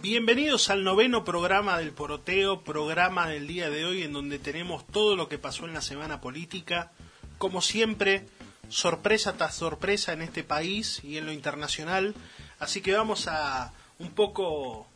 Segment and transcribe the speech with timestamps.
[0.00, 5.16] Bienvenidos al noveno programa del Poroteo, programa del día de hoy en donde tenemos todo
[5.16, 6.92] lo que pasó en la semana política.
[7.36, 8.28] Como siempre,
[8.68, 12.14] sorpresa tras sorpresa en este país y en lo internacional.
[12.60, 14.86] Así que vamos a un poco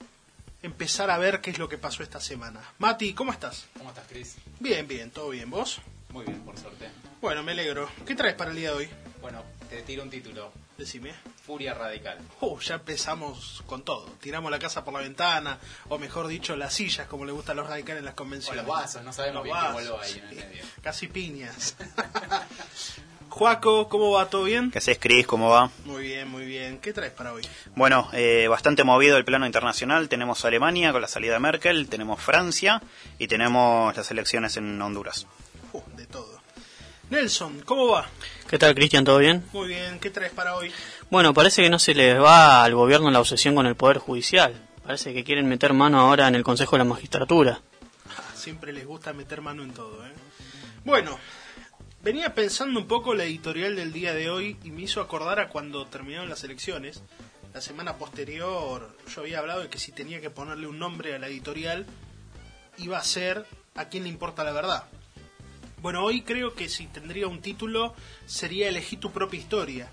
[0.62, 2.60] empezar a ver qué es lo que pasó esta semana.
[2.78, 3.66] Mati, ¿cómo estás?
[3.76, 4.36] ¿Cómo estás, Chris?
[4.60, 5.50] Bien, bien, todo bien.
[5.50, 5.80] ¿Vos?
[6.10, 6.88] Muy bien, por suerte.
[7.20, 7.88] Bueno, me alegro.
[8.06, 8.88] ¿Qué traes para el día de hoy?
[9.20, 10.52] Bueno, te tiro un título.
[10.78, 11.12] Decime.
[11.46, 12.18] Furia radical.
[12.40, 14.06] Uh, ya empezamos con todo.
[14.20, 17.62] Tiramos la casa por la ventana, o mejor dicho, las sillas, como le gustan a
[17.62, 18.64] los radicales en las O convenciones.
[18.64, 20.34] los vasos, no sabemos Los bien vasos, qué voló ahí en el sí.
[20.36, 20.64] medio.
[20.82, 21.76] Casi piñas.
[23.28, 24.26] Juaco, ¿cómo va?
[24.26, 24.70] ¿Todo bien?
[24.70, 25.26] ¿Qué haces, Cris?
[25.26, 25.70] ¿Cómo va?
[25.86, 26.78] Muy bien, muy bien.
[26.78, 27.42] ¿Qué traes para hoy?
[27.74, 30.08] Bueno, eh, bastante movido el plano internacional.
[30.10, 32.82] Tenemos Alemania con la salida de Merkel, tenemos Francia
[33.18, 35.26] y tenemos las elecciones en Honduras.
[35.72, 36.40] Uh, de todo.
[37.08, 38.06] Nelson, ¿cómo va?
[38.52, 39.02] ¿Qué tal, Cristian?
[39.02, 39.42] ¿Todo bien?
[39.54, 39.98] Muy bien.
[39.98, 40.70] ¿Qué traes para hoy?
[41.08, 44.68] Bueno, parece que no se les va al gobierno la obsesión con el Poder Judicial.
[44.84, 47.62] Parece que quieren meter mano ahora en el Consejo de la Magistratura.
[48.10, 50.12] Ah, Siempre les gusta meter mano en todo, ¿eh?
[50.84, 51.18] Bueno,
[52.02, 55.48] venía pensando un poco la editorial del día de hoy y me hizo acordar a
[55.48, 57.02] cuando terminaron las elecciones.
[57.54, 61.18] La semana posterior yo había hablado de que si tenía que ponerle un nombre a
[61.18, 61.86] la editorial
[62.76, 64.84] iba a ser ¿A quién le importa la verdad?
[65.82, 67.92] Bueno, hoy creo que si tendría un título
[68.24, 69.90] sería Elegí tu propia historia.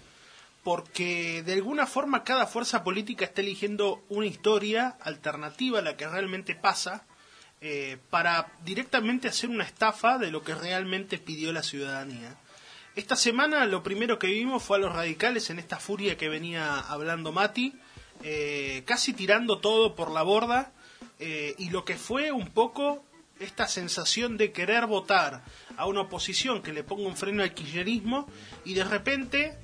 [0.63, 6.07] Porque de alguna forma cada fuerza política está eligiendo una historia alternativa a la que
[6.07, 7.07] realmente pasa
[7.59, 12.37] eh, para directamente hacer una estafa de lo que realmente pidió la ciudadanía.
[12.95, 16.79] Esta semana lo primero que vimos fue a los radicales en esta furia que venía
[16.81, 17.73] hablando Mati,
[18.21, 20.71] eh, casi tirando todo por la borda,
[21.17, 23.03] eh, y lo que fue un poco
[23.39, 25.43] esta sensación de querer votar
[25.77, 28.27] a una oposición que le ponga un freno al kirchnerismo
[28.65, 29.57] y de repente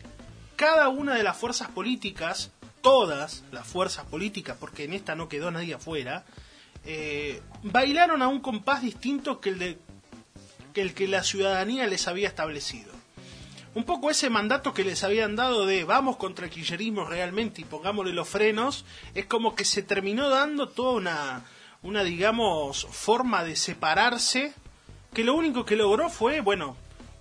[0.56, 5.52] cada una de las fuerzas políticas, todas las fuerzas políticas, porque en esta no quedó
[5.52, 6.26] nadie afuera,
[6.86, 9.78] eh, bailaron a un compás distinto que el, de,
[10.74, 12.94] que el que la ciudadanía les había establecido.
[13.74, 17.66] Un poco ese mandato que les habían dado de vamos contra el kirchnerismo realmente y
[17.66, 21.46] pongámosle los frenos, es como que se terminó dando toda una,
[21.86, 24.54] una digamos, forma de separarse,
[25.14, 26.76] que lo único que logró fue, bueno,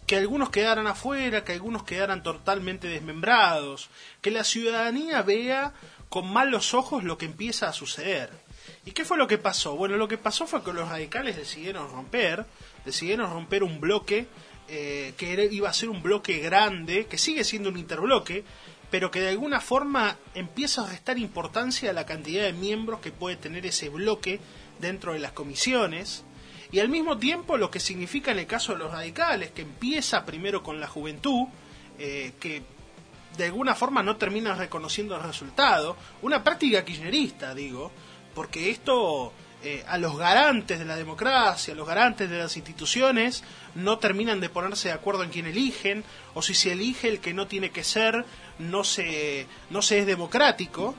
[0.07, 3.91] que algunos quedaran afuera, que algunos quedaran totalmente desmembrados,
[4.23, 5.75] que la ciudadanía vea
[6.09, 8.31] con malos ojos lo que empieza a suceder.
[8.87, 9.77] ¿Y qué fue lo que pasó?
[9.77, 12.47] Bueno, lo que pasó fue que los radicales decidieron romper,
[12.87, 14.29] decidieron romper un bloque
[14.69, 18.45] eh, que iba a ser un bloque grande, que sigue siendo un interbloque,
[18.95, 23.11] pero que de alguna forma empieza a restar importancia a la cantidad de miembros que
[23.11, 24.39] puede tener ese bloque
[24.79, 26.23] dentro de las comisiones.
[26.71, 30.25] Y al mismo tiempo lo que significa en el caso de los radicales, que empieza
[30.25, 31.49] primero con la juventud,
[31.99, 32.63] eh, que
[33.37, 37.91] de alguna forma no termina reconociendo el resultado, una práctica kirchnerista, digo,
[38.33, 39.33] porque esto
[39.67, 43.43] eh, a los garantes de la democracia, a los garantes de las instituciones,
[43.75, 46.05] no terminan de ponerse de acuerdo en quién eligen,
[46.35, 48.27] o si se elige el que no tiene que ser,
[48.59, 50.95] no se, no se es democrático.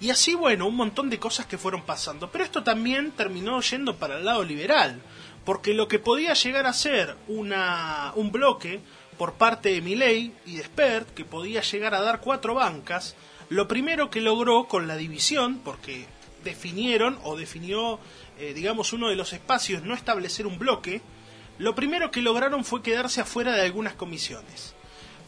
[0.00, 2.30] Y así, bueno, un montón de cosas que fueron pasando.
[2.30, 5.00] Pero esto también terminó yendo para el lado liberal,
[5.44, 8.80] porque lo que podía llegar a ser una, un bloque
[9.18, 13.16] por parte de Milei y de Spert, que podía llegar a dar cuatro bancas,
[13.48, 16.06] lo primero que logró con la división, porque
[16.44, 17.98] definieron o definió,
[18.38, 21.02] eh, digamos, uno de los espacios no establecer un bloque,
[21.58, 24.74] lo primero que lograron fue quedarse afuera de algunas comisiones.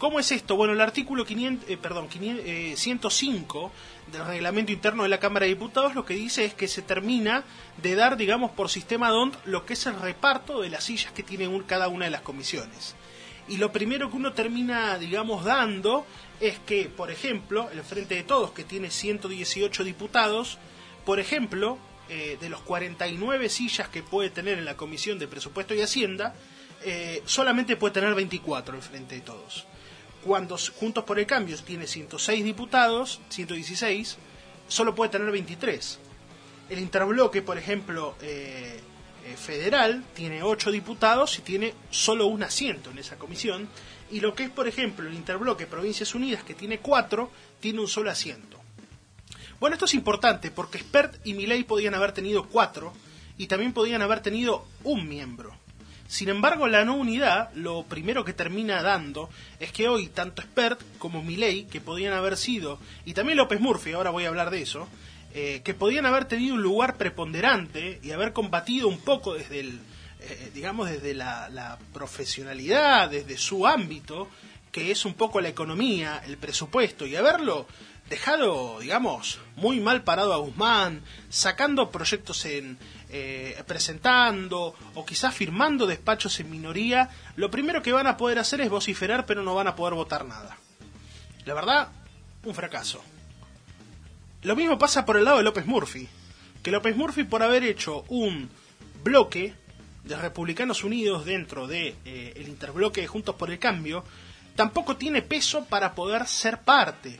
[0.00, 0.56] ¿Cómo es esto?
[0.56, 3.70] Bueno, el artículo 500, eh, perdón, 500, eh, 105
[4.10, 7.44] del reglamento interno de la Cámara de Diputados lo que dice es que se termina
[7.82, 11.22] de dar, digamos, por sistema DONT lo que es el reparto de las sillas que
[11.22, 12.96] tiene un- cada una de las comisiones.
[13.46, 16.06] Y lo primero que uno termina, digamos, dando
[16.40, 20.56] es que, por ejemplo, el Frente de Todos, que tiene 118 diputados,
[21.04, 21.76] por ejemplo,
[22.08, 26.34] eh, de los 49 sillas que puede tener en la Comisión de Presupuesto y Hacienda,
[26.84, 29.66] eh, solamente puede tener 24 el Frente de Todos.
[30.24, 34.18] Cuando Juntos por el Cambio tiene 106 diputados, 116,
[34.68, 35.98] solo puede tener 23.
[36.68, 38.80] El interbloque, por ejemplo, eh,
[39.24, 43.68] eh, federal, tiene 8 diputados y tiene solo un asiento en esa comisión.
[44.10, 47.30] Y lo que es, por ejemplo, el interbloque Provincias Unidas, que tiene 4,
[47.60, 48.58] tiene un solo asiento.
[49.58, 52.92] Bueno, esto es importante porque Spert y Milei podían haber tenido 4
[53.36, 55.59] y también podían haber tenido un miembro.
[56.10, 59.30] Sin embargo, la no unidad, lo primero que termina dando
[59.60, 63.92] es que hoy tanto Spert como Milei, que podían haber sido, y también López Murphy,
[63.92, 64.88] ahora voy a hablar de eso,
[65.34, 69.78] eh, que podían haber tenido un lugar preponderante y haber combatido un poco desde el,
[70.22, 74.28] eh, digamos, desde la, la profesionalidad, desde su ámbito,
[74.72, 77.68] que es un poco la economía, el presupuesto, y haberlo
[78.08, 82.78] dejado, digamos, muy mal parado a Guzmán, sacando proyectos en,
[83.12, 88.60] eh, presentando o quizás firmando despachos en minoría, lo primero que van a poder hacer
[88.60, 90.56] es vociferar, pero no van a poder votar nada.
[91.44, 91.88] La verdad,
[92.44, 93.02] un fracaso.
[94.42, 96.08] Lo mismo pasa por el lado de López Murphy,
[96.62, 98.48] que López Murphy por haber hecho un
[99.02, 99.54] bloque
[100.04, 104.04] de Republicanos Unidos dentro de eh, el interbloque de Juntos por el Cambio,
[104.56, 107.18] tampoco tiene peso para poder ser parte,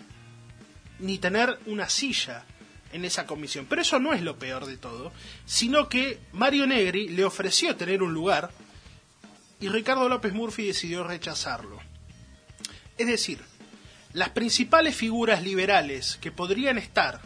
[0.99, 2.45] ni tener una silla
[2.93, 3.67] en esa comisión.
[3.69, 5.13] Pero eso no es lo peor de todo,
[5.47, 8.51] sino que Mario Negri le ofreció tener un lugar
[9.61, 11.79] y Ricardo López Murphy decidió rechazarlo.
[12.97, 13.41] Es decir,
[14.13, 17.21] las principales figuras liberales que podrían estar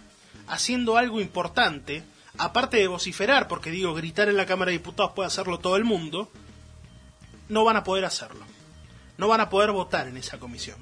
[0.49, 2.02] haciendo algo importante,
[2.37, 5.84] aparte de vociferar, porque digo, gritar en la Cámara de Diputados puede hacerlo todo el
[5.84, 6.31] mundo,
[7.49, 8.44] no van a poder hacerlo.
[9.16, 10.76] No van a poder votar en esa comisión.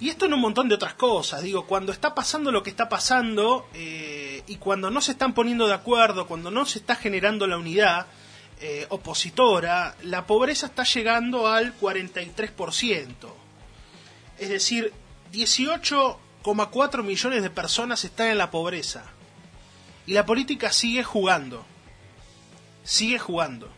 [0.00, 1.42] Y esto en un montón de otras cosas.
[1.42, 5.66] Digo, cuando está pasando lo que está pasando eh, y cuando no se están poniendo
[5.66, 8.06] de acuerdo, cuando no se está generando la unidad
[8.60, 13.14] eh, opositora, la pobreza está llegando al 43%.
[14.38, 14.92] Es decir,
[15.32, 19.04] 18,4 millones de personas están en la pobreza.
[20.06, 21.64] Y la política sigue jugando.
[22.82, 23.70] Sigue jugando.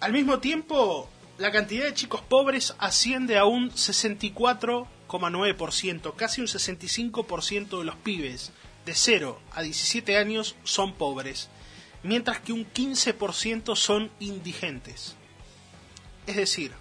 [0.00, 7.78] Al mismo tiempo, la cantidad de chicos pobres asciende a un 64,9%, casi un 65%
[7.78, 8.52] de los pibes
[8.84, 11.48] de 0 a 17 años son pobres,
[12.02, 15.16] mientras que un 15% son indigentes.
[16.26, 16.72] Es decir,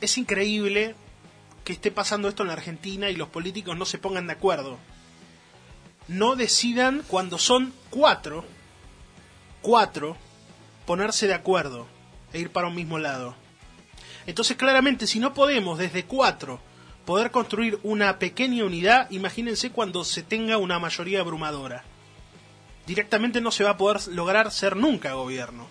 [0.00, 0.94] es increíble
[1.64, 4.78] que esté pasando esto en la Argentina y los políticos no se pongan de acuerdo.
[6.08, 8.46] No decidan cuando son cuatro,
[9.60, 10.16] cuatro,
[10.86, 11.94] ponerse de acuerdo
[12.32, 13.34] e ir para un mismo lado.
[14.26, 16.60] Entonces, claramente, si no podemos desde cuatro
[17.04, 21.84] poder construir una pequeña unidad, imagínense cuando se tenga una mayoría abrumadora.
[22.86, 25.68] Directamente no se va a poder lograr ser nunca gobierno.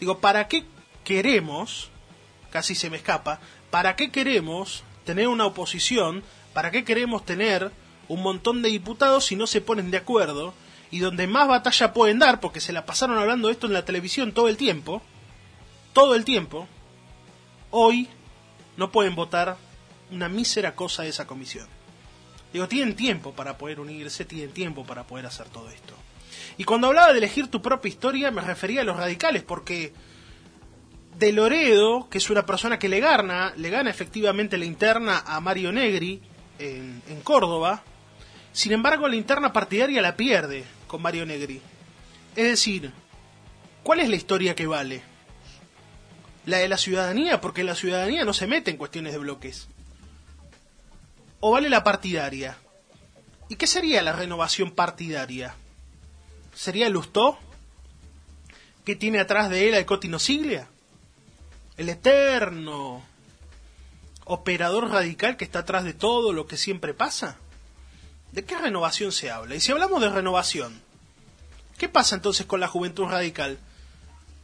[0.00, 0.64] Digo, ¿para qué
[1.04, 1.90] queremos,
[2.50, 3.40] casi se me escapa,
[3.70, 6.22] ¿para qué queremos tener una oposición?
[6.54, 7.70] ¿Para qué queremos tener
[8.08, 10.54] un montón de diputados si no se ponen de acuerdo?
[10.90, 14.32] Y donde más batalla pueden dar, porque se la pasaron hablando esto en la televisión
[14.32, 15.02] todo el tiempo,
[15.98, 16.68] todo el tiempo,
[17.72, 18.06] hoy
[18.76, 19.56] no pueden votar
[20.12, 21.66] una mísera cosa de esa comisión.
[22.52, 25.94] Digo, tienen tiempo para poder unirse, tienen tiempo para poder hacer todo esto.
[26.56, 29.92] Y cuando hablaba de elegir tu propia historia, me refería a los radicales, porque
[31.16, 35.40] de Loredo, que es una persona que le gana, le gana efectivamente la interna a
[35.40, 36.22] Mario Negri
[36.60, 37.82] en, en Córdoba,
[38.52, 41.60] sin embargo la interna partidaria la pierde con Mario Negri.
[42.36, 42.92] Es decir,
[43.82, 45.07] ¿cuál es la historia que vale?
[46.48, 49.68] La de la ciudadanía, porque la ciudadanía no se mete en cuestiones de bloques.
[51.40, 52.56] ¿O vale la partidaria?
[53.50, 55.54] ¿Y qué sería la renovación partidaria?
[56.54, 57.38] ¿Sería el Lustó?
[58.86, 60.68] ¿Qué tiene atrás de él al Cotino Siglia?
[61.76, 63.04] ¿El eterno
[64.24, 67.36] operador radical que está atrás de todo lo que siempre pasa?
[68.32, 69.54] ¿De qué renovación se habla?
[69.54, 70.80] Y si hablamos de renovación,
[71.76, 73.58] ¿qué pasa entonces con la juventud radical?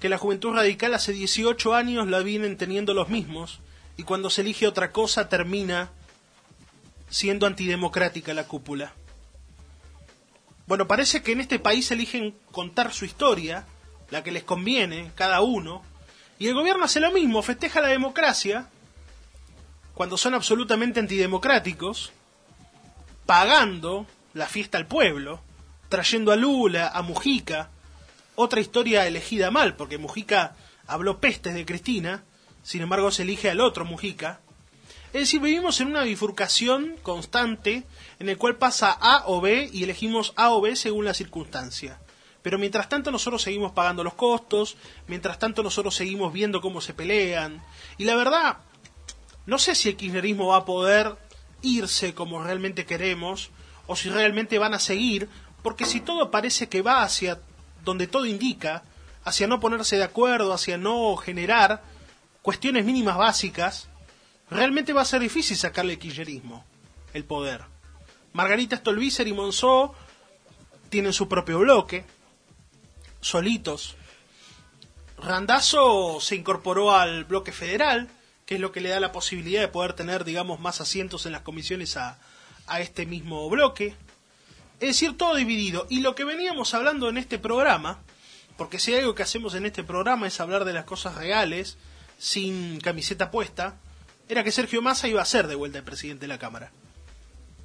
[0.04, 3.60] Que la juventud radical hace 18 años la vienen teniendo los mismos
[3.96, 5.92] y cuando se elige otra cosa termina
[7.08, 8.92] siendo antidemocrática la cúpula.
[10.66, 13.64] Bueno, parece que en este país eligen contar su historia,
[14.10, 15.82] la que les conviene, cada uno,
[16.38, 18.68] y el gobierno hace lo mismo, festeja la democracia,
[19.94, 22.12] cuando son absolutamente antidemocráticos,
[23.24, 25.40] pagando la fiesta al pueblo,
[25.88, 27.70] trayendo a Lula, a Mujica,
[28.36, 32.24] otra historia elegida mal, porque Mujica habló pestes de Cristina,
[32.62, 34.40] sin embargo se elige al otro Mujica.
[35.12, 37.84] Es decir, vivimos en una bifurcación constante
[38.18, 42.00] en el cual pasa A o B y elegimos A o B según la circunstancia.
[42.42, 44.76] Pero mientras tanto nosotros seguimos pagando los costos,
[45.06, 47.62] mientras tanto nosotros seguimos viendo cómo se pelean.
[47.96, 48.58] Y la verdad,
[49.46, 51.16] no sé si el kirchnerismo va a poder
[51.62, 53.50] irse como realmente queremos,
[53.86, 55.28] o si realmente van a seguir,
[55.62, 57.40] porque si todo parece que va hacia
[57.84, 58.82] donde todo indica,
[59.24, 61.82] hacia no ponerse de acuerdo, hacia no generar
[62.42, 63.88] cuestiones mínimas básicas,
[64.50, 66.64] realmente va a ser difícil sacarle el kirchnerismo,
[67.12, 67.62] el poder.
[68.32, 69.94] Margarita Stolbizer y Monzó
[70.90, 72.04] tienen su propio bloque,
[73.20, 73.96] solitos.
[75.16, 78.08] Randazo se incorporó al bloque federal,
[78.44, 81.32] que es lo que le da la posibilidad de poder tener, digamos, más asientos en
[81.32, 82.18] las comisiones a,
[82.66, 83.96] a este mismo bloque.
[84.84, 85.86] Es decir, todo dividido.
[85.88, 88.02] Y lo que veníamos hablando en este programa,
[88.58, 91.78] porque si hay algo que hacemos en este programa es hablar de las cosas reales,
[92.18, 93.78] sin camiseta puesta,
[94.28, 96.70] era que Sergio Massa iba a ser de vuelta el presidente de la Cámara.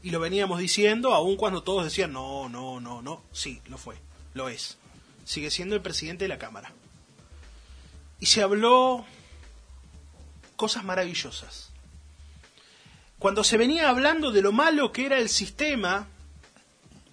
[0.02, 3.22] Y lo veníamos diciendo, aun cuando todos decían, no, no, no, no.
[3.34, 3.98] Sí, lo fue,
[4.34, 4.78] lo es.
[5.26, 6.72] Sigue siendo el presidente de la Cámara.
[8.22, 9.04] Y se habló
[10.56, 11.72] cosas maravillosas.
[13.18, 16.08] Cuando se venía hablando de lo malo que era el sistema,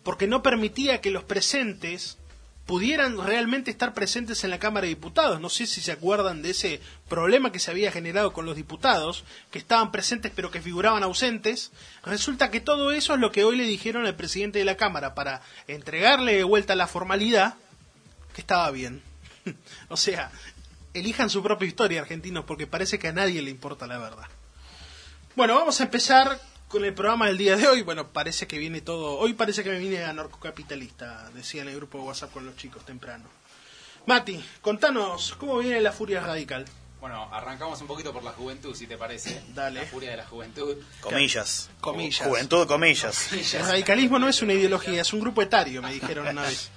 [0.06, 2.16] porque no permitía que los presentes
[2.64, 5.40] pudieran realmente estar presentes en la Cámara de Diputados.
[5.40, 9.24] No sé si se acuerdan de ese problema que se había generado con los diputados,
[9.50, 11.72] que estaban presentes pero que figuraban ausentes.
[12.04, 15.16] Resulta que todo eso es lo que hoy le dijeron al presidente de la Cámara
[15.16, 17.54] para entregarle de vuelta la formalidad,
[18.32, 19.02] que estaba bien.
[19.88, 20.30] o sea,
[20.94, 24.28] elijan su propia historia, argentinos, porque parece que a nadie le importa la verdad.
[25.34, 27.82] Bueno, vamos a empezar con el programa del día de hoy.
[27.82, 29.18] Bueno, parece que viene todo.
[29.18, 32.56] Hoy parece que me vine a narcocapitalista, decía en el grupo de WhatsApp con los
[32.56, 33.24] chicos temprano.
[34.06, 36.64] Mati, contanos, ¿cómo viene la furia radical?
[37.00, 39.42] Bueno, arrancamos un poquito por la juventud, si te parece.
[39.54, 39.80] Dale.
[39.80, 40.76] La furia de la juventud.
[41.00, 41.70] Comillas.
[41.80, 42.26] Comillas.
[42.26, 43.32] Juventud, comillas.
[43.54, 46.70] El radicalismo no es una ideología, es un grupo etario, me dijeron una vez.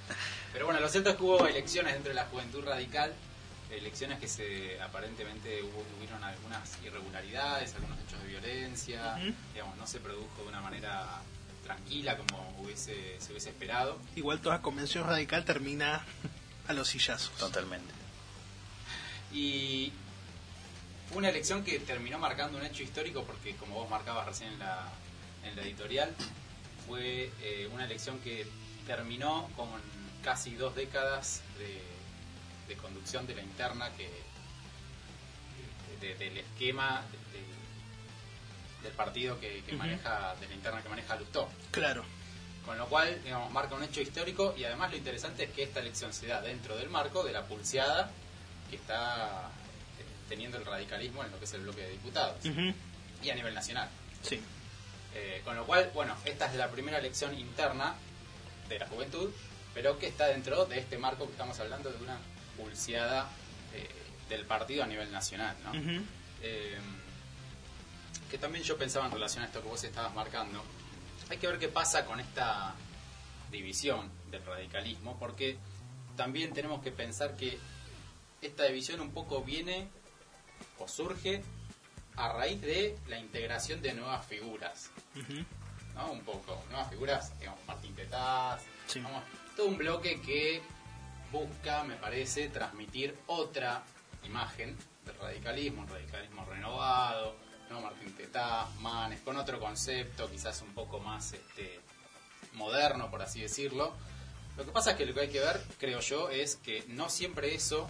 [0.52, 3.14] Pero bueno, lo cierto es que hubo elecciones dentro de la juventud radical.
[3.70, 9.16] Elecciones que se aparentemente hubo, hubieron algunas irregularidades, algunos hechos de violencia.
[9.52, 11.22] Digamos, no se produjo de una manera
[11.62, 13.98] tranquila como hubiese, se hubiese esperado.
[14.16, 16.04] Igual toda convención radical termina
[16.66, 17.36] a los sillazos.
[17.38, 17.92] Totalmente.
[19.32, 19.92] Y
[21.08, 24.58] fue una elección que terminó marcando un hecho histórico porque, como vos marcabas recién en
[24.58, 24.88] la,
[25.44, 26.14] en la editorial,
[26.86, 28.46] fue eh, una elección que
[28.86, 29.68] terminó con
[30.22, 31.80] casi dos décadas de,
[32.70, 34.08] de conducción de la interna que
[36.00, 41.50] de- del esquema de- de- del partido que, maneja de la interna que maneja Lustó.
[41.72, 42.04] Claro.
[42.64, 45.80] Con lo cual, digamos, marca un hecho histórico y además lo interesante es que esta
[45.80, 48.10] elección se da dentro del marco de la pulseada
[48.70, 49.50] que está
[49.98, 52.36] eh, teniendo el radicalismo en lo que es el bloque de diputados
[53.22, 53.88] y a nivel nacional.
[54.22, 54.40] Sí.
[55.14, 57.94] Eh, con lo cual, bueno, esta es la primera elección interna
[58.68, 59.30] de la juventud,
[59.74, 62.16] pero que está dentro de este marco que estamos hablando de una
[62.60, 63.28] pulseada
[63.74, 63.88] eh,
[64.28, 65.72] del partido a nivel nacional, ¿no?
[66.42, 66.78] Eh,
[68.30, 70.62] que también yo pensaba en relación a esto que vos estabas marcando.
[71.30, 72.74] Hay que ver qué pasa con esta
[73.50, 75.58] división del radicalismo, porque
[76.16, 77.58] también tenemos que pensar que
[78.40, 79.88] esta división un poco viene
[80.78, 81.42] o surge
[82.16, 84.90] a raíz de la integración de nuevas figuras.
[85.94, 86.12] ¿no?
[86.12, 89.02] Un poco, nuevas figuras, digamos, Martín Tetaz, Sí.
[89.56, 90.62] todo un bloque que
[91.30, 93.82] busca, me parece, transmitir otra
[94.24, 97.36] imagen del radicalismo, un radicalismo renovado,
[97.70, 97.80] ¿no?
[97.80, 101.80] Martín Tetaz, Manes, con otro concepto, quizás un poco más este,
[102.54, 103.94] moderno, por así decirlo.
[104.56, 107.08] Lo que pasa es que lo que hay que ver, creo yo, es que no
[107.08, 107.88] siempre eso,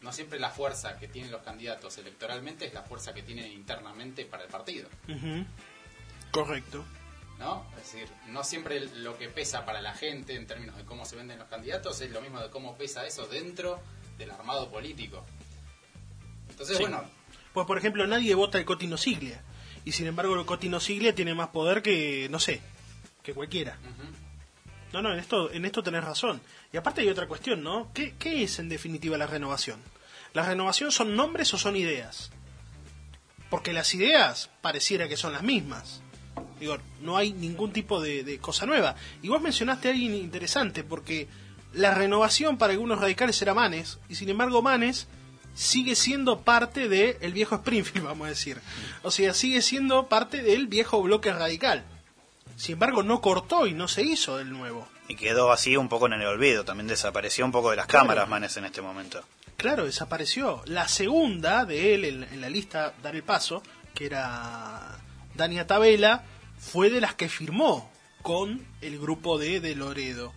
[0.00, 4.24] no siempre la fuerza que tienen los candidatos electoralmente es la fuerza que tienen internamente
[4.24, 4.88] para el partido.
[6.30, 6.84] Correcto.
[7.38, 7.66] ¿No?
[7.76, 11.16] Es decir, no siempre lo que pesa para la gente en términos de cómo se
[11.16, 13.80] venden los candidatos es lo mismo de cómo pesa eso dentro
[14.18, 15.24] del armado político.
[16.50, 16.82] Entonces, Sí.
[16.82, 17.04] bueno,
[17.52, 19.42] Pues, por ejemplo, nadie vota el Cotino Siglia.
[19.84, 22.60] Y sin embargo, el Cotino Siglia tiene más poder que, no sé,
[23.22, 23.78] que cualquiera.
[24.92, 26.40] No, no, en esto, en esto tenés razón.
[26.72, 27.90] Y aparte hay otra cuestión, ¿no?
[27.94, 29.80] ¿Qué, qué es en definitiva la renovación?
[30.34, 32.30] ¿La renovación son nombres o son ideas?
[33.48, 36.02] Porque las ideas pareciera que son las mismas.
[36.60, 38.96] Digo, no hay ningún tipo de, de cosa nueva.
[39.22, 41.28] Y vos mencionaste a alguien interesante, porque
[41.72, 45.08] la renovación para algunos radicales era Manes, y sin embargo Manes
[45.56, 48.60] sigue siendo parte del viejo Springfield, vamos a decir.
[49.02, 51.84] O sea, sigue siendo parte del viejo bloque radical.
[52.56, 54.86] Sin embargo, no cortó y no se hizo del nuevo.
[55.08, 56.64] Y quedó así un poco en el olvido.
[56.64, 59.22] También desapareció un poco de las cámaras, Manes, en este momento.
[59.56, 60.62] Claro, desapareció.
[60.66, 63.62] La segunda de él en, en la lista Dar el Paso,
[63.94, 64.98] que era
[65.34, 66.24] Dania Tabela,
[66.66, 67.90] fue de las que firmó
[68.22, 70.32] con el grupo de De Loredo.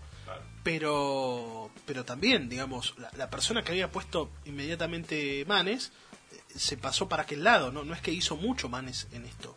[0.64, 5.92] Pero, pero también, digamos, la, la persona que había puesto inmediatamente Manes
[6.32, 7.84] eh, se pasó para aquel lado, ¿no?
[7.84, 9.56] No es que hizo mucho Manes en esto.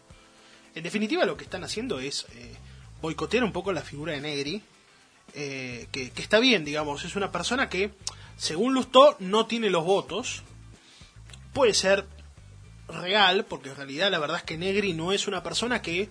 [0.74, 2.54] En definitiva, lo que están haciendo es eh,
[3.02, 4.62] boicotear un poco la figura de Negri,
[5.34, 7.92] eh, que, que está bien, digamos, es una persona que,
[8.38, 10.42] según Lustó, no tiene los votos.
[11.52, 12.06] Puede ser
[12.88, 16.08] real, porque en realidad la verdad es que Negri no es una persona que,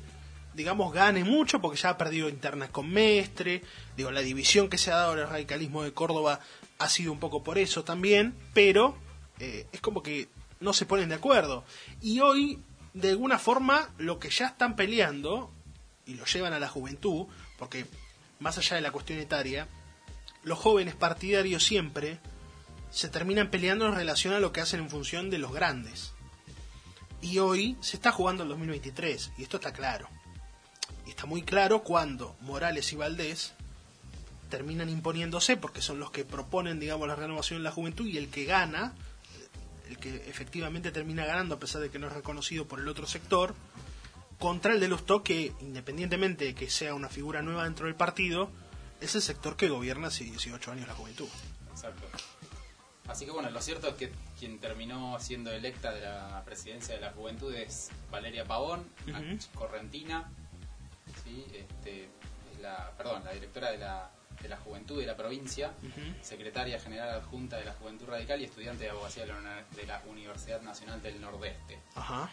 [0.54, 3.64] digamos, gane mucho, porque ya ha perdido internas con Mestre,
[3.96, 6.40] digo, la división que se ha dado al radicalismo de Córdoba
[6.78, 8.96] ha sido un poco por eso también, pero
[9.40, 10.28] eh, es como que
[10.60, 11.64] no se ponen de acuerdo.
[12.02, 12.60] Y hoy,
[12.94, 15.52] de alguna forma, lo que ya están peleando,
[16.06, 17.28] y lo llevan a la juventud,
[17.58, 17.86] porque
[18.40, 19.68] más allá de la cuestión etaria,
[20.44, 22.20] los jóvenes partidarios siempre
[22.90, 26.14] se terminan peleando en relación a lo que hacen en función de los grandes.
[27.22, 30.10] Y hoy se está jugando el 2023, y esto está claro.
[31.06, 33.54] Y está muy claro cuando Morales y Valdés
[34.50, 38.30] terminan imponiéndose porque son los que proponen, digamos, la renovación en la juventud y el
[38.30, 38.94] que gana,
[39.90, 43.08] el que efectivamente termina ganando a pesar de que no es reconocido por el otro
[43.08, 43.56] sector,
[44.38, 48.52] contra el de Lustó que independientemente de que sea una figura nueva dentro del partido,
[49.00, 51.28] es el sector que gobierna hace 18 años la juventud.
[51.72, 52.06] Exacto.
[53.08, 57.02] Así que bueno, lo cierto es que quien terminó siendo electa de la presidencia de
[57.02, 58.86] la juventud es Valeria Pavón,
[59.54, 60.32] correntina,
[61.32, 61.46] ¿sí?
[61.54, 62.10] este,
[62.52, 64.12] es la, perdón, la directora de la,
[64.42, 65.74] de la juventud de la provincia,
[66.22, 71.02] secretaria general adjunta de la Juventud Radical y estudiante de abogacía de la, Universidad Nacional
[71.02, 71.80] del Nordeste.
[71.96, 72.30] Ajá.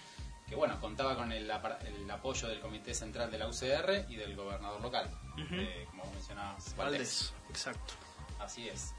[0.49, 4.81] Que bueno, contaba con el, apoyo del Comité Central de la UCR y del gobernador
[4.81, 5.11] local,
[5.53, 6.77] eh, como mencionabas, Valdés.
[6.77, 7.95] Valdés, exacto.
[8.41, 8.95] Así es.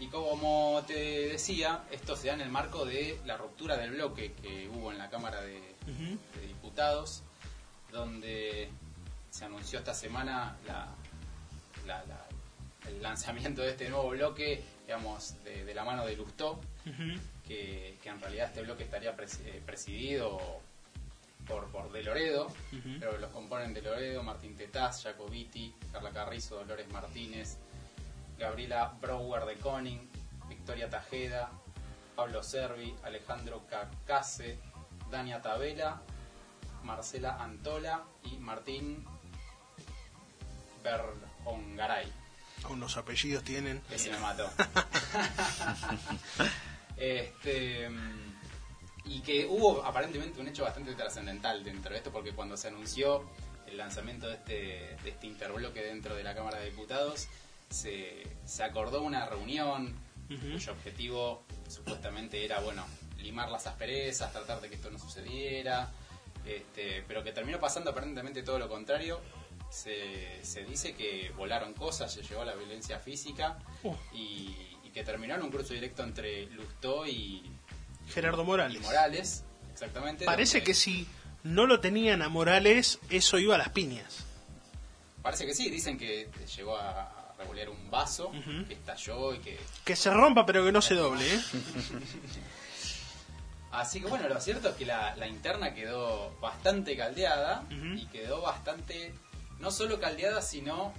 [0.00, 4.32] Y como te decía, esto se da en el marco de la ruptura del bloque
[4.32, 5.76] que hubo en la Cámara de
[6.46, 7.22] Diputados,
[7.92, 8.70] donde
[9.30, 10.88] se anunció esta semana la,
[11.86, 12.24] la- la-
[12.88, 16.60] el lanzamiento de este nuevo bloque, digamos, de, de la mano de Lustó,
[17.46, 19.10] que, que en realidad este bloque estaría
[19.44, 20.38] eh, presidido
[21.46, 22.48] por, por De Loredo,
[23.00, 27.58] pero los componen De Loredo, Martín Tetaz, Jacobiti, Carla Carrizo, Dolores Martínez,
[28.38, 30.08] Gabriela Brouwer de Koning,
[30.48, 31.50] Victoria Tajeda,
[32.16, 34.58] Pablo Servi, Alejandro Cacase,
[35.10, 36.00] Dania Tabela,
[36.84, 39.04] Marcela Antola y Martín
[40.88, 42.12] Berjongaray.
[42.64, 43.80] Aún los apellidos tienen.
[43.90, 44.50] Ese me mató.
[46.96, 47.88] este,
[49.04, 53.24] y que hubo aparentemente un hecho bastante trascendental dentro de esto, porque cuando se anunció
[53.66, 57.28] el lanzamiento de este, de este interbloque dentro de la Cámara de Diputados,
[57.70, 59.94] se, se acordó una reunión
[60.28, 62.84] cuyo objetivo supuestamente era, bueno,
[63.18, 65.90] limar las asperezas, tratar de que esto no sucediera,
[66.44, 69.20] este, pero que terminó pasando aparentemente todo lo contrario.
[69.70, 73.94] Se, se dice que volaron cosas, se llegó a la violencia física Uh.
[74.14, 77.42] y, y que terminó en un cruce directo entre Lustó y,
[78.08, 78.82] Gerardo y Morales.
[78.82, 80.24] Morales, exactamente.
[80.24, 81.06] Parece donde- que si
[81.44, 84.24] no lo tenían a Morales, eso iba a las piñas.
[85.22, 88.32] Parece que sí, dicen que llegó a, revolear un vaso,
[88.66, 91.40] que estalló y que Que se rompa pero que no se doble, ¿eh?
[93.70, 98.40] Así que bueno, lo cierto es que la, la interna quedó bastante caldeada y quedó
[98.40, 99.12] bastante,
[99.60, 100.92] no solo caldeada, sino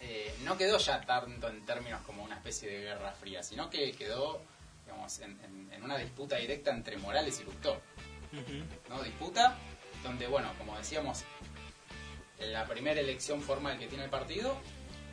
[0.00, 3.92] eh, no quedó ya tanto en términos como una especie de guerra fría, sino que
[3.92, 4.42] quedó
[4.84, 7.80] digamos, en, en- en una disputa directa entre Morales y Lustó.
[8.88, 9.02] ¿no?
[9.02, 9.56] Disputa
[10.02, 11.22] donde, bueno, como decíamos,
[12.38, 14.56] en la primera elección formal que tiene el partido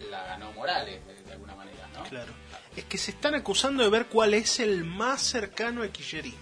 [0.10, 2.04] la ganó Morales de, de alguna manera, ¿no?
[2.04, 2.32] Claro.
[2.76, 6.40] Es que se están acusando de ver cuál es el más cercano al kirchnerismo.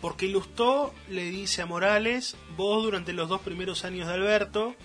[0.00, 4.76] Porque Lustó le dice a Morales, vos durante los dos primeros años de Alberto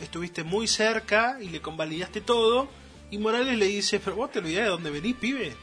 [0.00, 2.68] estuviste muy cerca y le convalidaste todo.
[3.10, 5.56] Y Morales le dice, pero vos te olvidás de dónde venís, pibe.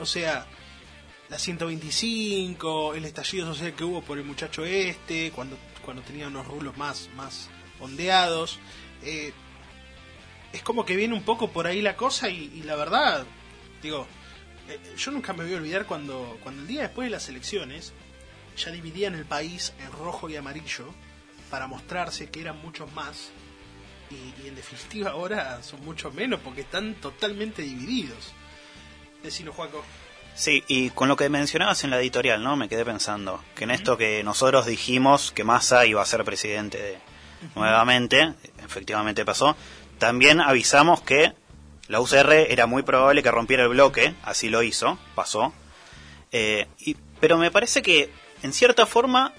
[0.00, 0.46] O sea,
[1.28, 6.46] la 125, el estallido social que hubo por el muchacho este, cuando, cuando tenía unos
[6.46, 7.48] rulos más, más
[7.80, 8.58] ondeados.
[9.02, 9.32] Eh,
[10.52, 13.26] es como que viene un poco por ahí la cosa y, la verdad,
[13.82, 14.06] digo,
[14.68, 17.92] eh, yo nunca me voy a olvidar cuando, cuando el día después de las elecciones
[18.56, 20.86] ya dividían el país en rojo y amarillo
[21.50, 23.30] para mostrarse que eran muchos más
[24.10, 28.32] y, y en definitiva ahora son muchos menos porque están totalmente divididos.
[29.22, 29.84] Decilo, Juaco.
[30.34, 32.56] Sí, y con lo que mencionabas en la editorial, ¿no?
[32.56, 36.78] Me quedé pensando que en esto que nosotros dijimos que Massa iba a ser presidente
[36.80, 36.98] de-
[37.56, 39.56] nuevamente, efectivamente pasó,
[39.98, 41.32] también avisamos que
[41.88, 45.52] la UCR era muy probable que rompiera el bloque, así lo hizo, pasó.
[46.30, 48.10] Eh, y- pero me parece que,
[48.44, 49.32] en cierta forma,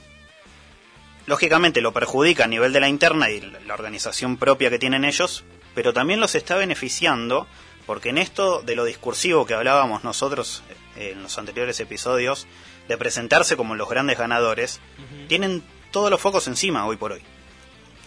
[1.30, 5.44] lógicamente lo perjudica a nivel de la interna y la organización propia que tienen ellos,
[5.76, 7.48] pero también los está beneficiando
[7.86, 10.63] porque en esto de lo discursivo que hablábamos nosotros
[10.98, 12.48] eh, en los anteriores episodios,
[12.88, 14.80] de presentarse como los grandes ganadores,
[15.28, 17.22] tienen todos los focos encima hoy por hoy.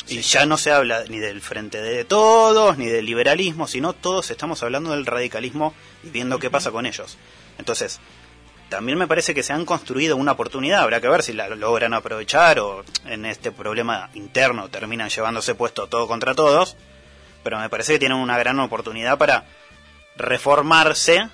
[0.08, 4.32] Y ya no se habla ni del frente de todos, ni del liberalismo, sino todos
[4.32, 7.16] estamos hablando del radicalismo y viendo qué pasa con ellos.
[7.58, 8.00] Entonces,
[8.72, 11.92] también me parece que se han construido una oportunidad, habrá que ver si la logran
[11.92, 16.78] aprovechar o en este problema interno terminan llevándose puesto todo contra todos,
[17.42, 19.44] pero me parece que tienen una gran oportunidad para
[20.16, 21.28] reformarse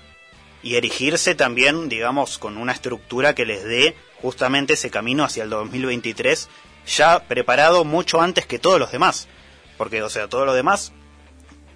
[0.63, 5.49] y erigirse también, digamos, con una estructura que les dé justamente ese camino hacia el
[5.49, 6.49] 2023
[6.87, 9.29] ya preparado mucho antes que todos los demás.
[9.77, 10.91] Porque, o sea, todos los demás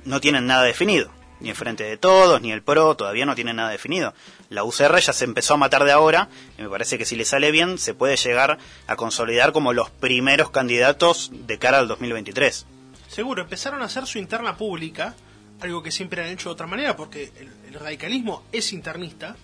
[0.04, 1.10] no tienen nada definido.
[1.40, 4.14] Ni el Frente de Todos, ni el PRO, todavía no tienen nada definido.
[4.54, 7.26] La UCR ya se empezó a matar de ahora, y me parece que si le
[7.26, 12.68] sale bien, se puede llegar a consolidar como los primeros candidatos de cara al 2023.
[13.08, 15.16] Seguro, empezaron a hacer su interna pública,
[15.60, 17.32] algo que siempre han hecho de otra manera, porque
[17.68, 19.36] el, radicalismo es internista,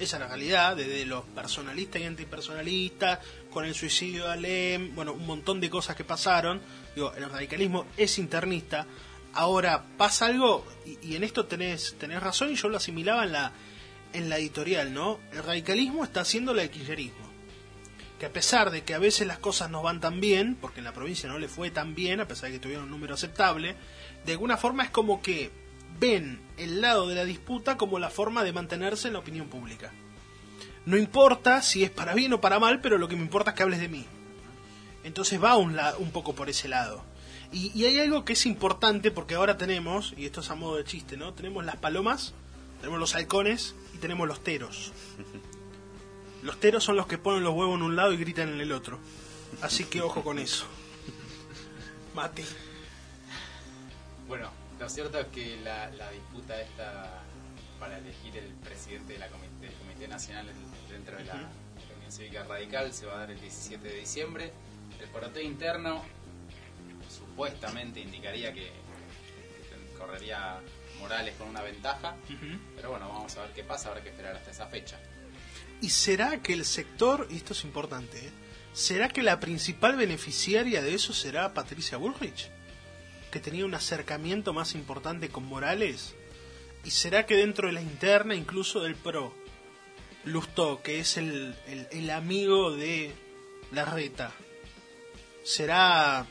[0.00, 3.20] esa es la realidad, desde los personalistas y antipersonalistas,
[3.52, 6.60] con el suicidio de Alem, bueno, un montón de cosas que pasaron.
[6.96, 8.86] Digo, el radicalismo es internista.
[9.34, 13.32] Ahora pasa algo, y, y en esto tenés, tenés razón, y yo lo asimilaba en
[13.32, 13.52] la,
[14.12, 15.18] en la editorial, ¿no?
[15.32, 17.28] El radicalismo está haciendo el kirchnerismo.
[18.18, 20.84] Que a pesar de que a veces las cosas no van tan bien, porque en
[20.84, 23.76] la provincia no le fue tan bien, a pesar de que tuvieron un número aceptable,
[24.26, 25.50] de alguna forma es como que
[26.00, 29.92] ven el lado de la disputa como la forma de mantenerse en la opinión pública.
[30.84, 33.56] No importa si es para bien o para mal, pero lo que me importa es
[33.56, 34.04] que hables de mí.
[35.04, 37.04] Entonces va un, la- un poco por ese lado.
[37.52, 40.76] Y, y hay algo que es importante porque ahora tenemos, y esto es a modo
[40.76, 41.32] de chiste, ¿no?
[41.34, 42.34] Tenemos las palomas,
[42.80, 44.92] tenemos los halcones y tenemos los teros.
[46.42, 48.70] Los teros son los que ponen los huevos en un lado y gritan en el
[48.72, 48.98] otro.
[49.60, 50.66] Así que ojo con eso.
[52.14, 52.44] Mati.
[54.28, 57.22] Bueno, lo cierto es que la, la disputa esta
[57.80, 60.46] para elegir el presidente de la comi- del Comité Nacional
[60.90, 64.52] dentro de la Unión Cívica Radical se va a dar el 17 de diciembre.
[65.00, 66.02] El poroteo interno
[67.08, 70.60] supuestamente indicaría que, que correría
[70.98, 72.16] Morales con una ventaja,
[72.76, 74.98] pero bueno, vamos a ver qué pasa, habrá que esperar hasta esa fecha.
[75.80, 78.30] ¿Y será que el sector, y esto es importante, ¿eh?
[78.72, 82.50] ¿será que la principal beneficiaria de eso será Patricia Bullrich?
[83.30, 86.14] Que tenía un acercamiento más importante con Morales.
[86.84, 89.34] ¿Y será que dentro de la interna, incluso del PRO,
[90.24, 93.12] Lustó, que es el, el, el amigo de
[93.72, 94.32] la reta,
[95.44, 96.26] será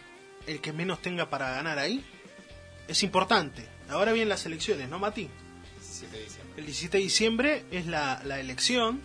[0.46, 2.04] el que menos tenga para ganar ahí?
[2.88, 3.77] Es importante.
[3.90, 5.30] Ahora vienen las elecciones, ¿no, Mati?
[5.78, 6.54] 17 de diciembre.
[6.58, 9.02] El 17 de diciembre es la, la elección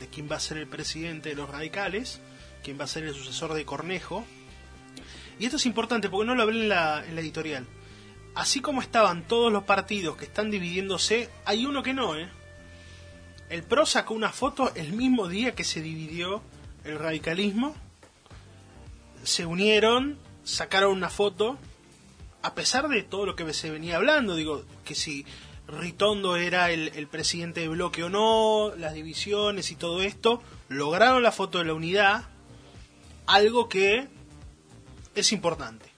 [0.00, 2.20] de quién va a ser el presidente de los radicales,
[2.62, 4.24] quién va a ser el sucesor de Cornejo.
[5.38, 7.66] Y esto es importante porque no lo hablé en la, en la editorial.
[8.34, 12.28] Así como estaban todos los partidos que están dividiéndose, hay uno que no, ¿eh?
[13.50, 16.42] El PRO sacó una foto el mismo día que se dividió
[16.84, 17.74] el radicalismo.
[19.24, 21.58] Se unieron, sacaron una foto,
[22.42, 25.24] a pesar de todo lo que se venía hablando, digo, que si
[25.68, 31.32] Ritondo era el, presidente de bloque o no, las divisiones y todo esto, lograron la
[31.32, 32.24] foto de la unidad,
[33.26, 34.08] algo que
[35.14, 35.90] es importante.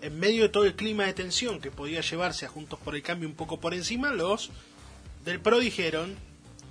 [0.00, 3.02] En medio de todo el clima de tensión que podía llevarse a Juntos por el
[3.02, 4.50] Cambio un poco por encima, los
[5.24, 6.16] del PRO dijeron,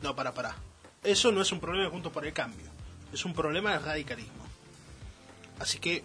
[0.02, 0.56] no, para, para,
[1.04, 2.66] eso no es un problema de Juntos por el Cambio,
[3.14, 4.48] es un problema del radicalismo.
[5.60, 6.04] Así que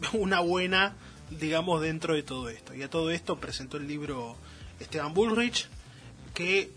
[0.12, 0.96] una buena,
[1.30, 2.74] digamos, dentro de todo esto.
[2.74, 4.36] Y a todo esto presentó el libro
[4.80, 5.68] Esteban Bullrich,
[6.34, 6.70] que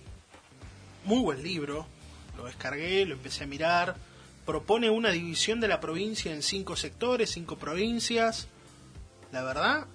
[1.05, 1.85] muy buen libro,
[2.37, 3.95] lo descargué, lo empecé a mirar,
[4.45, 8.47] propone una división de la provincia en cinco sectores, cinco provincias,
[9.31, 9.87] la verdad,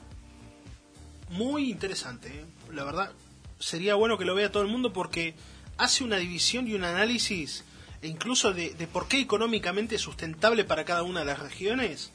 [1.30, 2.44] muy interesante, ¿eh?
[2.72, 3.12] la verdad,
[3.58, 5.34] sería bueno que lo vea todo el mundo porque
[5.76, 7.64] hace una división y un análisis
[8.00, 12.12] e incluso de, de por qué económicamente es sustentable para cada una de las regiones,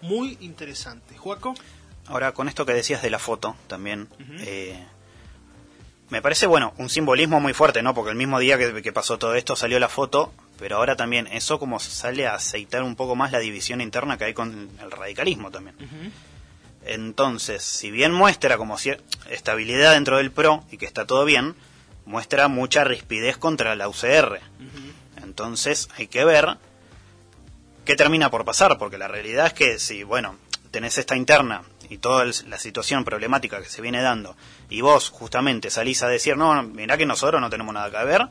[0.00, 1.16] muy interesante.
[1.16, 1.54] Juaco.
[2.06, 4.08] Ahora, con esto que decías de la foto también,
[4.40, 4.78] eh,
[6.10, 7.94] me parece, bueno, un simbolismo muy fuerte, ¿no?
[7.94, 11.26] Porque el mismo día que, que pasó todo esto salió la foto, pero ahora también
[11.28, 14.90] eso como sale a aceitar un poco más la división interna que hay con el
[14.90, 15.76] radicalismo también.
[16.84, 18.76] Entonces, si bien muestra como
[19.30, 21.54] estabilidad dentro del PRO y que está todo bien,
[22.04, 24.40] muestra mucha rispidez contra la UCR.
[25.22, 26.58] Entonces, hay que ver
[27.84, 30.36] qué termina por pasar, porque la realidad es que si, bueno,
[30.70, 31.62] tenés esta interna
[31.94, 34.36] y toda la situación problemática que se viene dando,
[34.68, 38.22] y vos justamente salís a decir, no, mirá que nosotros no tenemos nada que ver,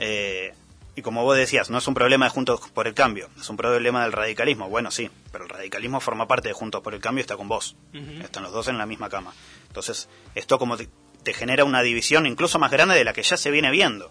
[0.00, 0.54] eh,
[0.96, 3.56] y como vos decías, no es un problema de Juntos por el Cambio, es un
[3.56, 4.68] problema del radicalismo.
[4.68, 7.48] Bueno, sí, pero el radicalismo forma parte de Juntos por el Cambio y está con
[7.48, 7.76] vos.
[8.22, 9.34] Están los dos en la misma cama.
[9.68, 10.88] Entonces, esto como te,
[11.22, 14.10] te genera una división incluso más grande de la que ya se viene viendo.